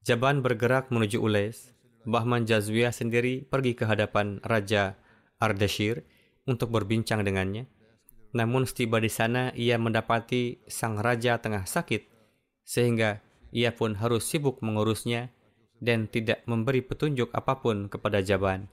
[0.02, 1.70] Jaban bergerak menuju Ulais.
[2.02, 4.98] Bahman Jazwiyah sendiri pergi ke hadapan Raja
[5.42, 6.06] Ardashir
[6.46, 7.66] untuk berbincang dengannya.
[8.32, 12.06] Namun setiba di sana ia mendapati sang raja tengah sakit,
[12.62, 15.34] sehingga ia pun harus sibuk mengurusnya
[15.82, 18.70] dan tidak memberi petunjuk apa pun kepada Jaban.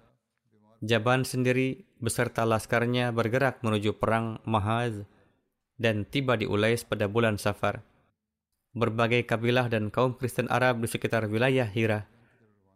[0.80, 5.04] Jaban sendiri beserta laskarnya bergerak menuju perang Mahaz
[5.76, 7.84] dan tiba di Ulais pada bulan Safar.
[8.72, 12.08] Berbagai kabilah dan kaum Kristen Arab di sekitar wilayah Hira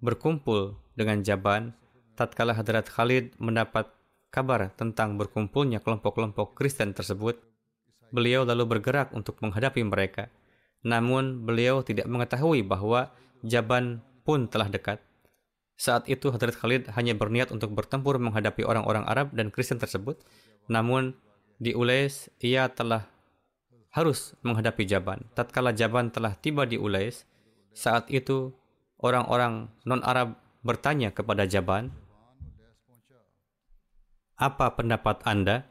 [0.03, 1.71] berkumpul dengan Jaban
[2.13, 3.89] tatkala Hadrat Khalid mendapat
[4.34, 7.38] kabar tentang berkumpulnya kelompok-kelompok Kristen tersebut.
[8.10, 10.30] Beliau lalu bergerak untuk menghadapi mereka.
[10.82, 13.13] Namun beliau tidak mengetahui bahwa
[13.45, 15.02] Jaban pun telah dekat.
[15.78, 20.21] Saat itu Hadrat Khalid hanya berniat untuk bertempur menghadapi orang-orang Arab dan Kristen tersebut.
[20.69, 21.17] Namun
[21.58, 23.10] di Ulais ia telah
[23.93, 25.26] harus menghadapi Jaban.
[25.38, 27.30] Tatkala Jaban telah tiba di Ulais,
[27.78, 28.54] saat itu
[28.97, 30.34] orang-orang non-Arab
[30.65, 31.93] bertanya kepada Jaban,
[34.39, 35.67] "Apa pendapat Anda?"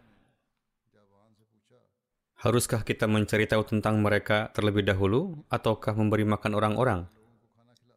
[2.42, 7.06] Haruskah kita mencari tahu tentang mereka terlebih dahulu ataukah memberi makan orang-orang?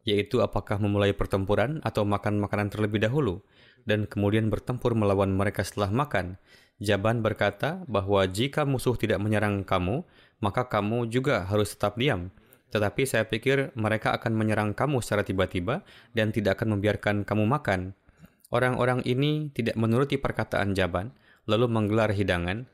[0.06, 3.42] yaitu apakah memulai pertempuran atau makan makanan terlebih dahulu,
[3.84, 6.38] dan kemudian bertempur melawan mereka setelah makan.
[6.78, 10.06] Jaban berkata bahwa jika musuh tidak menyerang kamu,
[10.38, 12.30] maka kamu juga harus tetap diam.
[12.70, 15.82] Tetapi saya pikir mereka akan menyerang kamu secara tiba-tiba
[16.14, 17.98] dan tidak akan membiarkan kamu makan.
[18.54, 21.10] Orang-orang ini tidak menuruti perkataan Jaban,
[21.50, 22.70] lalu menggelar hidangan.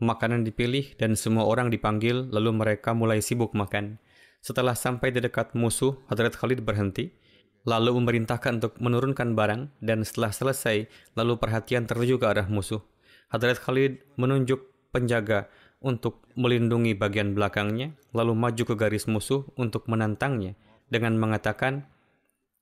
[0.00, 4.00] Makanan dipilih dan semua orang dipanggil, lalu mereka mulai sibuk makan.
[4.42, 7.14] Setelah sampai di dekat musuh, Hadrat Khalid berhenti,
[7.62, 12.82] lalu memerintahkan untuk menurunkan barang, dan setelah selesai, lalu perhatian tertuju ke arah musuh.
[13.30, 15.46] Hadrat Khalid menunjuk penjaga
[15.78, 20.58] untuk melindungi bagian belakangnya, lalu maju ke garis musuh untuk menantangnya,
[20.90, 21.86] dengan mengatakan,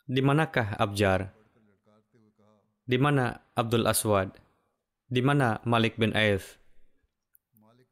[0.04, 1.39] Di manakah Abjar?
[2.90, 4.34] Di mana Abdul Aswad?
[5.06, 6.58] Di mana Malik bin Aif?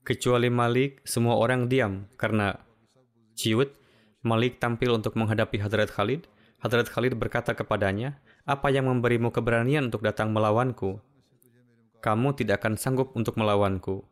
[0.03, 2.59] Kecuali Malik, semua orang diam karena
[3.39, 3.71] ciut
[4.27, 6.27] Malik tampil untuk menghadapi Hadrat Khalid.
[6.59, 10.99] Hadrat Khalid berkata kepadanya, apa yang memberimu keberanian untuk datang melawanku?
[12.03, 14.03] Kamu tidak akan sanggup untuk melawanku.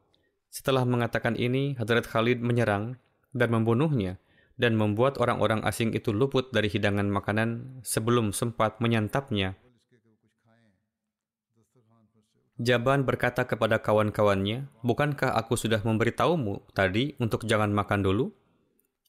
[0.54, 2.94] Setelah mengatakan ini, Hadrat Khalid menyerang
[3.34, 4.22] dan membunuhnya
[4.54, 9.58] dan membuat orang-orang asing itu luput dari hidangan makanan sebelum sempat menyantapnya.
[12.56, 18.32] Jaban berkata kepada kawan-kawannya, Bukankah aku sudah memberitahumu tadi untuk jangan makan dulu?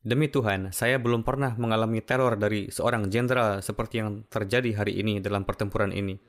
[0.04, 5.24] Demi Tuhan, saya belum pernah mengalami teror dari seorang jenderal seperti yang terjadi hari ini
[5.24, 6.20] dalam pertempuran ini.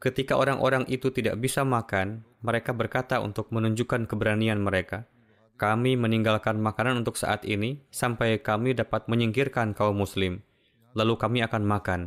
[0.00, 5.04] Ketika orang-orang itu tidak bisa makan, mereka berkata untuk menunjukkan keberanian mereka.
[5.60, 10.40] Kami meninggalkan makanan untuk saat ini sampai kami dapat menyingkirkan kaum muslim.
[10.96, 12.00] Lalu kami akan makan.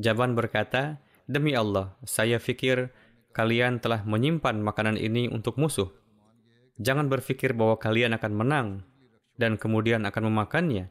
[0.00, 2.90] Jaban berkata, Demi Allah, saya fikir
[3.32, 5.88] kalian telah menyimpan makanan ini untuk musuh.
[6.80, 8.68] Jangan berpikir bahwa kalian akan menang
[9.36, 10.88] dan kemudian akan memakannya.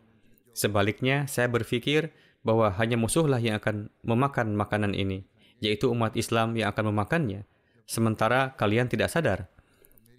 [0.51, 5.25] Sebaliknya, saya berpikir bahwa hanya musuhlah yang akan memakan makanan ini,
[5.61, 7.45] yaitu umat Islam yang akan memakannya,
[7.85, 9.47] sementara kalian tidak sadar.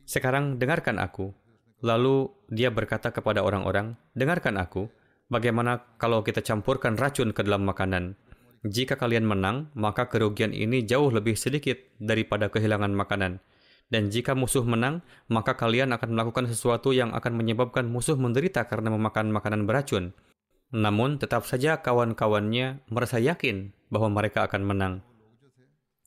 [0.07, 1.35] Sekarang dengarkan aku.
[1.83, 4.87] Lalu dia berkata kepada orang-orang, dengarkan aku,
[5.27, 8.15] bagaimana kalau kita campurkan racun ke dalam makanan?
[8.62, 13.42] Jika kalian menang, maka kerugian ini jauh lebih sedikit daripada kehilangan makanan.
[13.90, 18.95] Dan jika musuh menang, maka kalian akan melakukan sesuatu yang akan menyebabkan musuh menderita karena
[18.95, 20.14] memakan makanan beracun.
[20.72, 24.95] Namun, tetap saja kawan-kawannya merasa yakin bahwa mereka akan menang.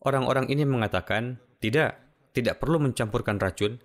[0.01, 1.99] Orang-orang ini mengatakan, tidak,
[2.33, 3.77] tidak perlu mencampurkan racun.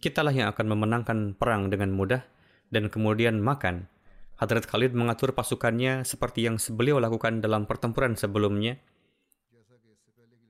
[0.00, 2.26] Kitalah yang akan memenangkan perang dengan mudah
[2.74, 3.86] dan kemudian makan.
[4.34, 8.82] Hadrat Khalid mengatur pasukannya seperti yang beliau lakukan dalam pertempuran sebelumnya.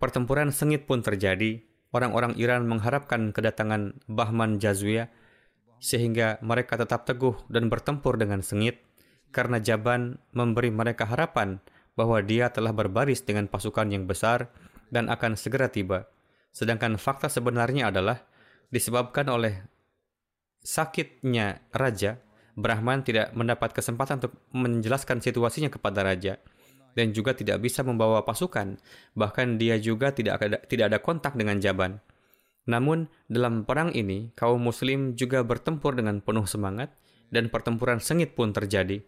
[0.01, 1.61] Pertempuran sengit pun terjadi,
[1.93, 5.13] orang-orang Iran mengharapkan kedatangan Bahman Jazwiyah
[5.85, 8.81] sehingga mereka tetap teguh dan bertempur dengan sengit
[9.35, 11.61] karena Jaban memberi mereka harapan
[11.93, 14.49] bahwa dia telah berbaris dengan pasukan yang besar
[14.89, 16.09] dan akan segera tiba.
[16.55, 18.23] Sedangkan fakta sebenarnya adalah
[18.71, 19.61] disebabkan oleh
[20.63, 22.19] sakitnya raja,
[22.55, 26.39] Brahman tidak mendapat kesempatan untuk menjelaskan situasinya kepada raja
[26.95, 28.79] dan juga tidak bisa membawa pasukan.
[29.19, 31.99] Bahkan dia juga tidak ada, tidak ada kontak dengan Jaban.
[32.65, 36.97] Namun, dalam perang ini, kaum muslim juga bertempur dengan penuh semangat
[37.29, 39.05] dan pertempuran sengit pun terjadi.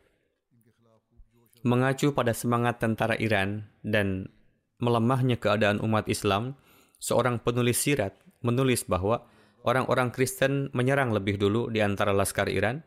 [1.65, 4.29] Mengacu pada semangat tentara Iran dan
[4.77, 6.59] melemahnya keadaan umat Islam,
[7.01, 8.13] seorang penulis sirat
[8.45, 9.25] menulis bahwa
[9.65, 12.85] orang-orang Kristen menyerang lebih dulu di antara laskar Iran,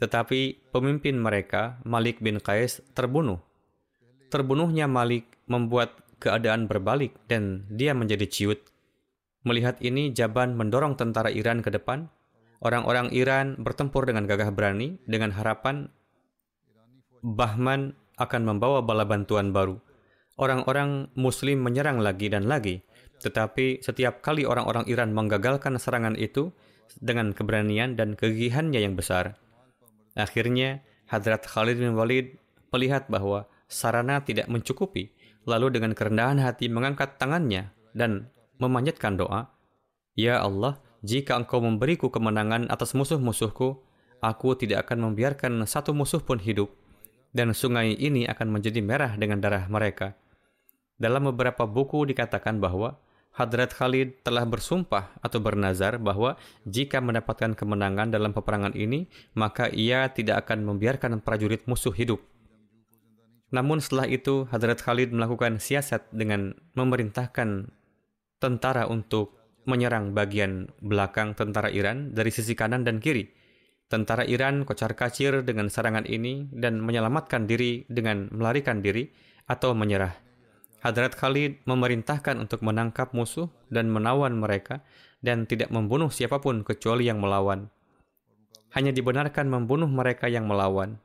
[0.00, 3.38] tetapi pemimpin mereka, Malik bin Qais, terbunuh.
[4.32, 8.64] Terbunuhnya Malik membuat keadaan berbalik dan dia menjadi ciut.
[9.44, 12.08] Melihat ini, Jaban mendorong tentara Iran ke depan.
[12.60, 15.88] Orang-orang Iran bertempur dengan gagah berani dengan harapan
[17.20, 19.80] Bahman akan membawa bala bantuan baru
[20.40, 22.80] orang-orang Muslim menyerang lagi dan lagi.
[23.20, 26.50] Tetapi setiap kali orang-orang Iran menggagalkan serangan itu
[26.98, 29.36] dengan keberanian dan kegigihannya yang besar.
[30.18, 32.38] Akhirnya, Hadrat Khalid bin Walid
[32.70, 35.10] melihat bahwa sarana tidak mencukupi,
[35.46, 38.30] lalu dengan kerendahan hati mengangkat tangannya dan
[38.62, 39.50] memanjatkan doa,
[40.18, 43.80] Ya Allah, jika engkau memberiku kemenangan atas musuh-musuhku,
[44.20, 46.68] aku tidak akan membiarkan satu musuh pun hidup,
[47.32, 50.18] dan sungai ini akan menjadi merah dengan darah mereka.
[51.00, 53.00] Dalam beberapa buku dikatakan bahwa
[53.30, 56.34] Hadrat Khalid telah bersumpah atau bernazar bahwa
[56.66, 59.06] jika mendapatkan kemenangan dalam peperangan ini,
[59.38, 62.18] maka ia tidak akan membiarkan prajurit musuh hidup.
[63.54, 67.70] Namun setelah itu, Hadrat Khalid melakukan siasat dengan memerintahkan
[68.42, 69.34] tentara untuk
[69.66, 73.30] menyerang bagian belakang tentara Iran dari sisi kanan dan kiri.
[73.90, 79.10] Tentara Iran kocar kacir dengan serangan ini dan menyelamatkan diri dengan melarikan diri
[79.50, 80.29] atau menyerah.
[80.80, 84.80] Hadrat Khalid memerintahkan untuk menangkap musuh dan menawan mereka
[85.20, 87.68] dan tidak membunuh siapa pun kecuali yang melawan.
[88.72, 90.96] Hanya dibenarkan membunuh mereka yang melawan.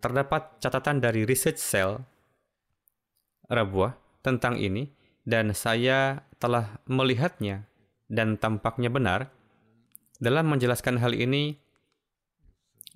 [0.00, 2.00] Terdapat catatan dari Research Cell
[3.46, 3.94] Rabuah
[4.24, 4.90] tentang ini
[5.22, 7.66] dan saya telah melihatnya
[8.06, 9.30] dan tampaknya benar.
[10.16, 11.60] Dalam menjelaskan hal ini,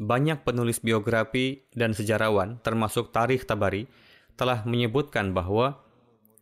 [0.00, 3.84] banyak penulis biografi dan sejarawan, termasuk Tarikh Tabari,
[4.40, 5.84] telah menyebutkan bahwa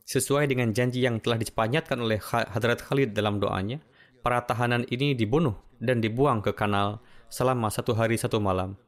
[0.07, 3.83] sesuai dengan janji yang telah dipanyatkan oleh Hadrat Khalid dalam doanya,
[4.23, 8.79] para tahanan ini dibunuh dan dibuang ke kanal selama satu hari satu malam,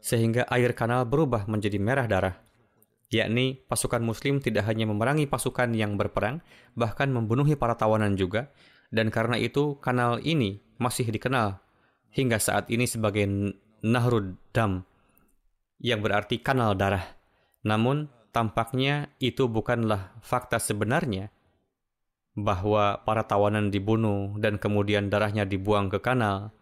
[0.00, 2.40] sehingga air kanal berubah menjadi merah darah.
[3.12, 6.42] Yakni, pasukan muslim tidak hanya memerangi pasukan yang berperang,
[6.74, 8.50] bahkan membunuhi para tawanan juga,
[8.90, 11.62] dan karena itu kanal ini masih dikenal
[12.10, 13.28] hingga saat ini sebagai
[13.84, 14.82] Nahrud Dam,
[15.78, 17.04] yang berarti kanal darah.
[17.62, 21.32] Namun, tampaknya itu bukanlah fakta sebenarnya
[22.36, 26.52] bahwa para tawanan dibunuh dan kemudian darahnya dibuang ke kanal.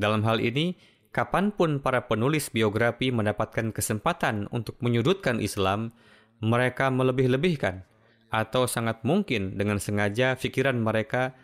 [0.00, 0.80] Dalam hal ini,
[1.12, 5.92] kapan pun para penulis biografi mendapatkan kesempatan untuk menyudutkan Islam,
[6.40, 7.84] mereka melebih-lebihkan
[8.32, 11.36] atau sangat mungkin dengan sengaja pikiran mereka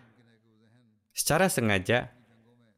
[1.13, 2.17] secara sengaja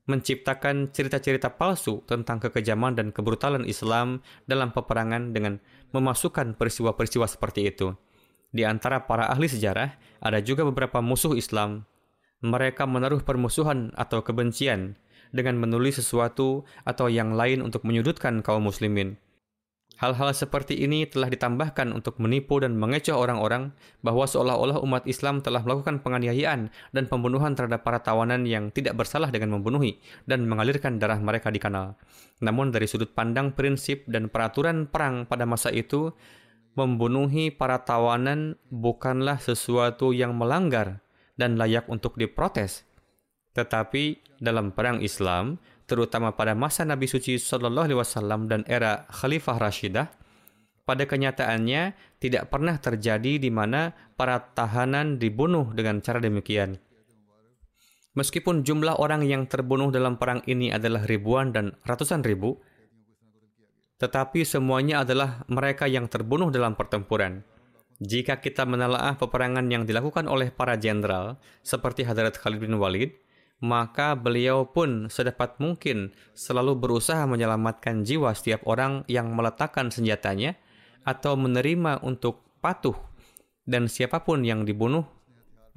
[0.08, 5.60] menciptakan cerita-cerita palsu tentang kekejaman dan kebrutalan Islam dalam peperangan dengan
[5.92, 7.94] memasukkan peristiwa-peristiwa seperti itu.
[8.48, 11.84] Di antara para ahli sejarah, ada juga beberapa musuh Islam.
[12.40, 14.96] Mereka menaruh permusuhan atau kebencian
[15.34, 19.20] dengan menulis sesuatu atau yang lain untuk menyudutkan kaum muslimin.
[19.98, 25.58] Hal-hal seperti ini telah ditambahkan untuk menipu dan mengecoh orang-orang bahwa seolah-olah umat Islam telah
[25.66, 29.98] melakukan penganiayaan dan pembunuhan terhadap para tawanan yang tidak bersalah dengan membunuhi
[30.30, 31.98] dan mengalirkan darah mereka di kanal.
[32.38, 36.14] Namun dari sudut pandang prinsip dan peraturan perang pada masa itu,
[36.78, 41.02] membunuhi para tawanan bukanlah sesuatu yang melanggar
[41.34, 42.86] dan layak untuk diprotes.
[43.58, 45.58] Tetapi dalam perang Islam,
[45.88, 50.06] terutama pada masa Nabi suci Shallallahu Alaihi Wasallam dan era Khalifah Rashidah,
[50.84, 56.76] pada kenyataannya tidak pernah terjadi di mana para tahanan dibunuh dengan cara demikian.
[58.16, 62.60] Meskipun jumlah orang yang terbunuh dalam perang ini adalah ribuan dan ratusan ribu,
[64.00, 67.44] tetapi semuanya adalah mereka yang terbunuh dalam pertempuran.
[67.98, 73.10] Jika kita menelaah peperangan yang dilakukan oleh para jenderal, seperti Hadrat Khalid bin Walid,
[73.58, 80.54] maka beliau pun sedapat mungkin selalu berusaha menyelamatkan jiwa setiap orang yang meletakkan senjatanya
[81.02, 82.94] atau menerima untuk patuh
[83.66, 85.04] dan siapa pun yang dibunuh.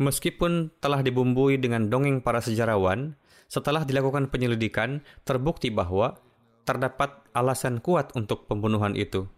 [0.02, 3.14] Meskipun telah dibumbui dengan dongeng para sejarawan
[3.46, 6.18] setelah dilakukan penyelidikan terbukti bahwa
[6.66, 9.30] terdapat alasan kuat untuk pembunuhan itu.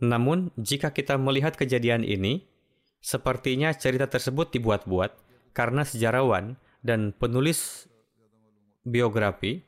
[0.00, 2.46] Namun jika kita melihat kejadian ini
[3.06, 5.14] Sepertinya cerita tersebut dibuat-buat
[5.54, 7.90] karena sejarawan dan penulis
[8.86, 9.66] biografi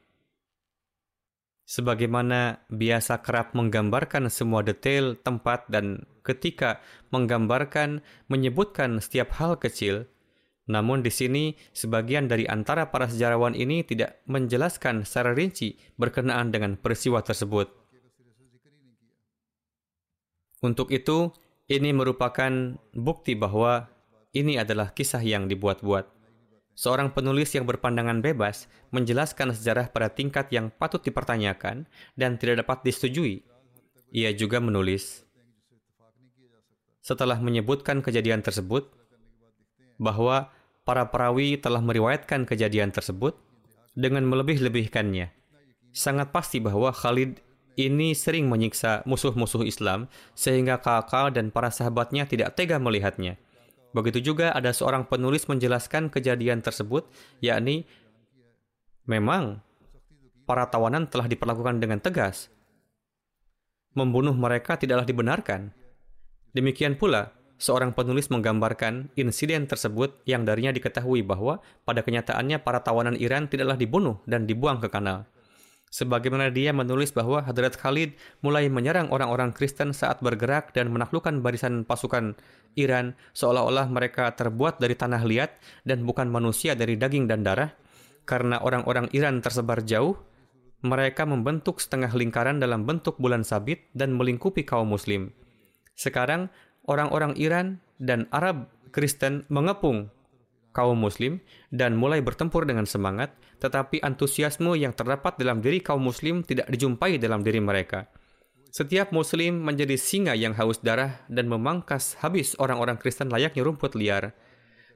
[1.66, 6.78] sebagaimana biasa kerap menggambarkan semua detail tempat dan ketika
[7.10, 8.00] menggambarkan
[8.30, 10.06] menyebutkan setiap hal kecil
[10.68, 16.76] namun di sini sebagian dari antara para sejarawan ini tidak menjelaskan secara rinci berkenaan dengan
[16.76, 17.72] peristiwa tersebut.
[20.60, 21.32] Untuk itu,
[21.72, 23.88] ini merupakan bukti bahwa
[24.36, 26.17] ini adalah kisah yang dibuat-buat.
[26.78, 32.86] Seorang penulis yang berpandangan bebas menjelaskan sejarah pada tingkat yang patut dipertanyakan dan tidak dapat
[32.86, 33.42] disetujui.
[34.14, 35.26] Ia juga menulis,
[37.02, 38.94] setelah menyebutkan kejadian tersebut,
[39.98, 40.54] bahwa
[40.86, 43.34] para perawi telah meriwayatkan kejadian tersebut
[43.98, 45.34] dengan melebih-lebihkannya.
[45.90, 47.42] Sangat pasti bahwa Khalid
[47.74, 50.06] ini sering menyiksa musuh-musuh Islam
[50.38, 53.34] sehingga kakak dan para sahabatnya tidak tega melihatnya.
[53.96, 57.08] Begitu juga ada seorang penulis menjelaskan kejadian tersebut,
[57.40, 57.88] yakni
[59.08, 59.64] memang
[60.44, 62.52] para tawanan telah diperlakukan dengan tegas.
[63.96, 65.72] Membunuh mereka tidaklah dibenarkan.
[66.52, 73.16] Demikian pula, seorang penulis menggambarkan insiden tersebut yang darinya diketahui bahwa pada kenyataannya para tawanan
[73.16, 75.26] Iran tidaklah dibunuh dan dibuang ke kanal.
[75.88, 78.12] Sebagaimana dia menulis bahwa Hadrat Khalid
[78.44, 82.36] mulai menyerang orang-orang Kristen saat bergerak dan menaklukkan barisan pasukan
[82.76, 85.50] Iran seolah-olah mereka terbuat dari tanah liat
[85.88, 87.72] dan bukan manusia dari daging dan darah.
[88.28, 90.12] Karena orang-orang Iran tersebar jauh,
[90.84, 95.32] mereka membentuk setengah lingkaran dalam bentuk bulan sabit dan melingkupi kaum muslim.
[95.96, 96.52] Sekarang,
[96.84, 100.12] orang-orang Iran dan Arab Kristen mengepung
[100.78, 101.42] kaum muslim
[101.74, 107.18] dan mulai bertempur dengan semangat, tetapi antusiasme yang terdapat dalam diri kaum muslim tidak dijumpai
[107.18, 108.06] dalam diri mereka.
[108.70, 114.38] Setiap muslim menjadi singa yang haus darah dan memangkas habis orang-orang Kristen layaknya rumput liar.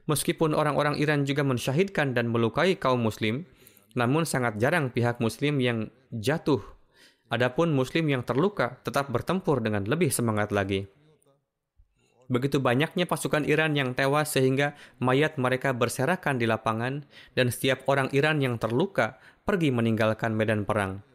[0.07, 3.43] Meskipun orang-orang Iran juga mensyahidkan dan melukai kaum muslim,
[3.91, 6.63] namun sangat jarang pihak muslim yang jatuh.
[7.27, 10.87] Adapun muslim yang terluka tetap bertempur dengan lebih semangat lagi.
[12.33, 17.05] Begitu banyaknya pasukan Iran yang tewas sehingga mayat mereka berserakan di lapangan
[17.37, 21.05] dan setiap orang Iran yang terluka pergi meninggalkan medan perang.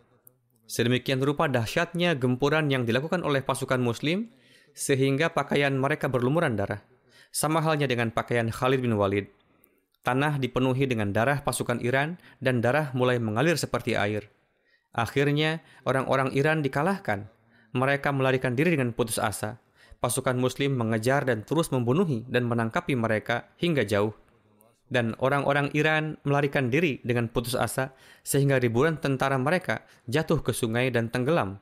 [0.71, 4.31] Sedemikian rupa dahsyatnya gempuran yang dilakukan oleh pasukan muslim
[4.79, 6.87] sehingga pakaian mereka berlumuran darah.
[7.35, 9.27] Sama halnya dengan pakaian Khalid bin Walid.
[10.07, 14.31] Tanah dipenuhi dengan darah pasukan Iran dan darah mulai mengalir seperti air.
[14.95, 17.27] Akhirnya, orang-orang Iran dikalahkan.
[17.75, 19.61] Mereka melarikan diri dengan putus asa
[19.99, 24.15] pasukan muslim mengejar dan terus membunuhi dan menangkapi mereka hingga jauh.
[24.89, 27.93] Dan orang-orang Iran melarikan diri dengan putus asa
[28.25, 31.61] sehingga ribuan tentara mereka jatuh ke sungai dan tenggelam.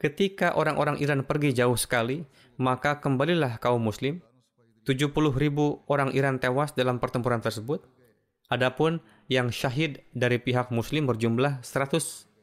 [0.00, 2.26] Ketika orang-orang Iran pergi jauh sekali,
[2.58, 4.18] maka kembalilah kaum muslim.
[4.82, 7.86] 70 ribu orang Iran tewas dalam pertempuran tersebut.
[8.50, 8.98] Adapun
[9.30, 12.42] yang syahid dari pihak muslim berjumlah 138.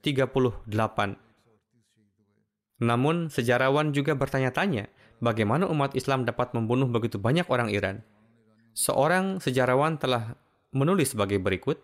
[2.79, 4.87] Namun, sejarawan juga bertanya-tanya,
[5.19, 8.03] bagaimana umat Islam dapat membunuh begitu banyak orang Iran?
[8.71, 10.39] Seorang sejarawan telah
[10.71, 11.83] menulis sebagai berikut,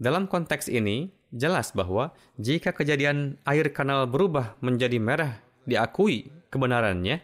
[0.00, 7.20] dalam konteks ini, jelas bahwa jika kejadian air kanal berubah menjadi merah diakui kebenarannya,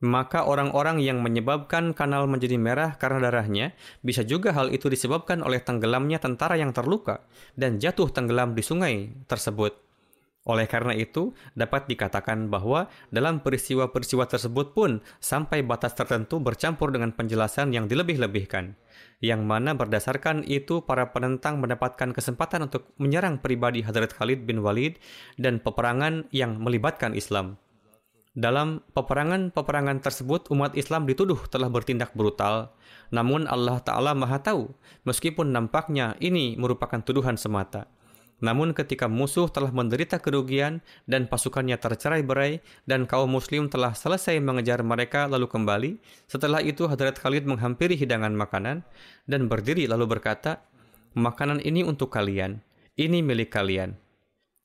[0.00, 5.60] maka orang-orang yang menyebabkan kanal menjadi merah karena darahnya, bisa juga hal itu disebabkan oleh
[5.60, 7.20] tenggelamnya tentara yang terluka
[7.52, 9.89] dan jatuh tenggelam di sungai tersebut.
[10.50, 17.14] Oleh karena itu, dapat dikatakan bahwa dalam peristiwa-peristiwa tersebut pun sampai batas tertentu bercampur dengan
[17.14, 18.74] penjelasan yang dilebih-lebihkan,
[19.22, 24.98] yang mana berdasarkan itu para penentang mendapatkan kesempatan untuk menyerang pribadi Hadrat Khalid bin Walid
[25.38, 27.54] dan peperangan yang melibatkan Islam.
[28.34, 32.74] Dalam peperangan-peperangan tersebut, umat Islam dituduh telah bertindak brutal,
[33.14, 34.70] namun Allah Ta'ala Maha Tahu,
[35.06, 37.86] meskipun nampaknya ini merupakan tuduhan semata.
[38.40, 44.80] Namun ketika musuh telah menderita kerugian dan pasukannya tercerai-berai dan kaum muslim telah selesai mengejar
[44.80, 45.90] mereka lalu kembali,
[46.24, 48.84] setelah itu Hadrat Khalid menghampiri hidangan makanan
[49.28, 50.64] dan berdiri lalu berkata,
[51.12, 52.64] "Makanan ini untuk kalian,
[52.96, 54.09] ini milik kalian."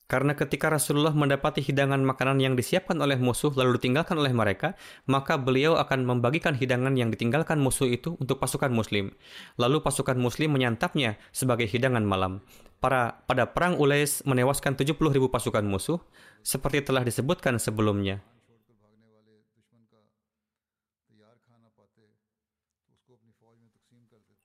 [0.05, 4.77] Karena ketika Rasulullah mendapati hidangan makanan yang disiapkan oleh musuh lalu ditinggalkan oleh mereka,
[5.09, 9.17] maka beliau akan membagikan hidangan yang ditinggalkan musuh itu untuk pasukan muslim.
[9.57, 12.45] Lalu pasukan muslim menyantapnya sebagai hidangan malam.
[12.77, 15.97] Para, pada perang Ulais menewaskan 70 ribu pasukan musuh,
[16.45, 18.21] seperti telah disebutkan sebelumnya.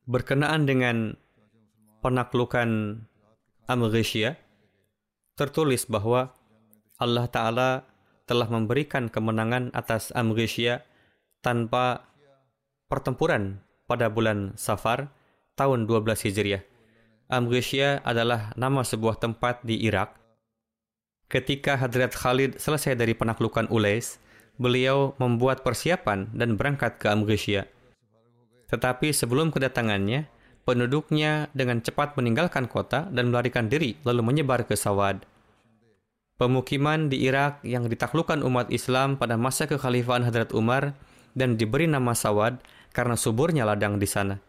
[0.09, 1.21] Berkenaan dengan
[2.01, 3.05] penaklukan
[3.69, 4.41] Amrisya,
[5.41, 6.36] tertulis bahwa
[7.01, 7.88] Allah Ta'ala
[8.28, 10.84] telah memberikan kemenangan atas Amrisya
[11.41, 12.05] tanpa
[12.93, 15.09] pertempuran pada bulan Safar
[15.57, 16.62] tahun 12 Hijriah.
[17.32, 20.18] Amghisya adalah nama sebuah tempat di Irak.
[21.30, 24.18] Ketika Hadrat Khalid selesai dari penaklukan Ulais,
[24.59, 27.70] beliau membuat persiapan dan berangkat ke Amghisya.
[28.66, 30.26] Tetapi sebelum kedatangannya,
[30.65, 35.25] penduduknya dengan cepat meninggalkan kota dan melarikan diri lalu menyebar ke Sawad.
[36.41, 40.97] Pemukiman di Irak yang ditaklukkan umat Islam pada masa kekhalifahan Hadrat Umar
[41.37, 42.65] dan diberi nama Sawad
[42.97, 44.41] karena suburnya ladang di sana.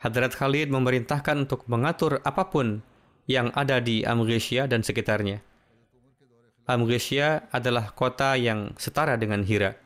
[0.00, 2.80] Hadrat Khalid memerintahkan untuk mengatur apa pun
[3.28, 5.44] yang ada di Amghisya dan sekitarnya.
[6.66, 9.76] Amghisya adalah kota yang setara dengan Hira.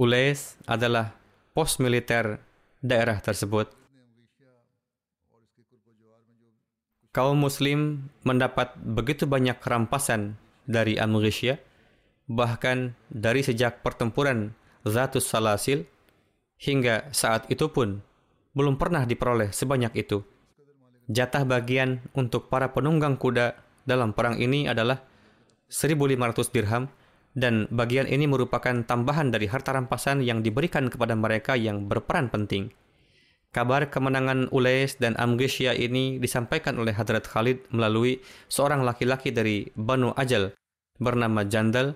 [0.00, 1.12] Ulais adalah
[1.52, 2.40] pos militer
[2.82, 3.70] daerah tersebut.
[7.12, 10.34] Kaum muslim mendapat begitu banyak rampasan
[10.66, 11.60] dari Amghisya,
[12.26, 15.86] bahkan dari sejak pertempuran Zatus Salasil
[16.58, 18.02] hingga saat itu pun
[18.56, 20.24] belum pernah diperoleh sebanyak itu.
[21.12, 25.04] Jatah bagian untuk para penunggang kuda dalam perang ini adalah
[25.68, 26.88] 1.500 dirham
[27.32, 32.72] dan bagian ini merupakan tambahan dari harta rampasan yang diberikan kepada mereka yang berperan penting.
[33.52, 40.16] Kabar kemenangan Ulais dan Amgisya ini disampaikan oleh Hadrat Khalid melalui seorang laki-laki dari Banu
[40.16, 40.56] Ajal
[40.96, 41.92] bernama Jandal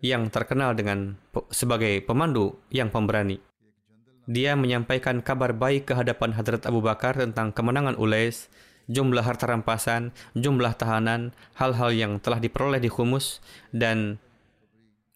[0.00, 1.20] yang terkenal dengan
[1.52, 3.36] sebagai pemandu yang pemberani
[4.28, 8.52] dia menyampaikan kabar baik ke hadapan Hadrat Abu Bakar tentang kemenangan Ulais,
[8.84, 13.40] jumlah harta rampasan, jumlah tahanan, hal-hal yang telah diperoleh di Humus,
[13.72, 14.20] dan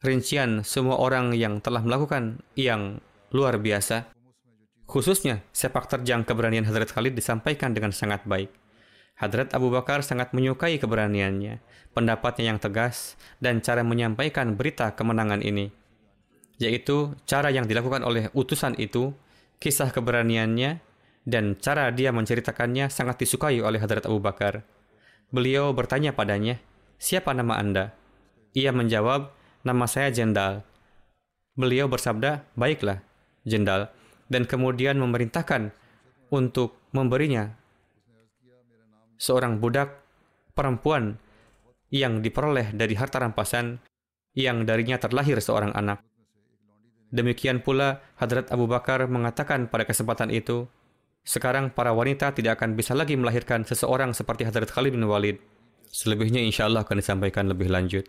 [0.03, 3.01] rincian semua orang yang telah melakukan yang
[3.31, 4.11] luar biasa.
[4.85, 8.53] Khususnya, sepak terjang keberanian Hadrat Khalid disampaikan dengan sangat baik.
[9.17, 11.63] Hadrat Abu Bakar sangat menyukai keberaniannya,
[11.97, 15.73] pendapatnya yang tegas, dan cara menyampaikan berita kemenangan ini
[16.63, 19.11] yaitu cara yang dilakukan oleh utusan itu,
[19.59, 20.79] kisah keberaniannya,
[21.27, 24.63] dan cara dia menceritakannya sangat disukai oleh Hadrat Abu Bakar.
[25.35, 26.63] Beliau bertanya padanya,
[27.03, 27.91] siapa nama Anda?
[28.55, 30.63] Ia menjawab, nama saya Jendal.
[31.55, 33.03] Beliau bersabda, baiklah,
[33.47, 33.91] Jendal,
[34.31, 35.75] dan kemudian memerintahkan
[36.33, 37.53] untuk memberinya
[39.21, 39.93] seorang budak
[40.57, 41.21] perempuan
[41.93, 43.79] yang diperoleh dari harta rampasan
[44.33, 46.01] yang darinya terlahir seorang anak.
[47.13, 50.65] Demikian pula Hadrat Abu Bakar mengatakan pada kesempatan itu,
[51.23, 55.37] sekarang para wanita tidak akan bisa lagi melahirkan seseorang seperti Hadrat Khalid bin Walid.
[55.93, 58.09] Selebihnya insya Allah akan disampaikan lebih lanjut.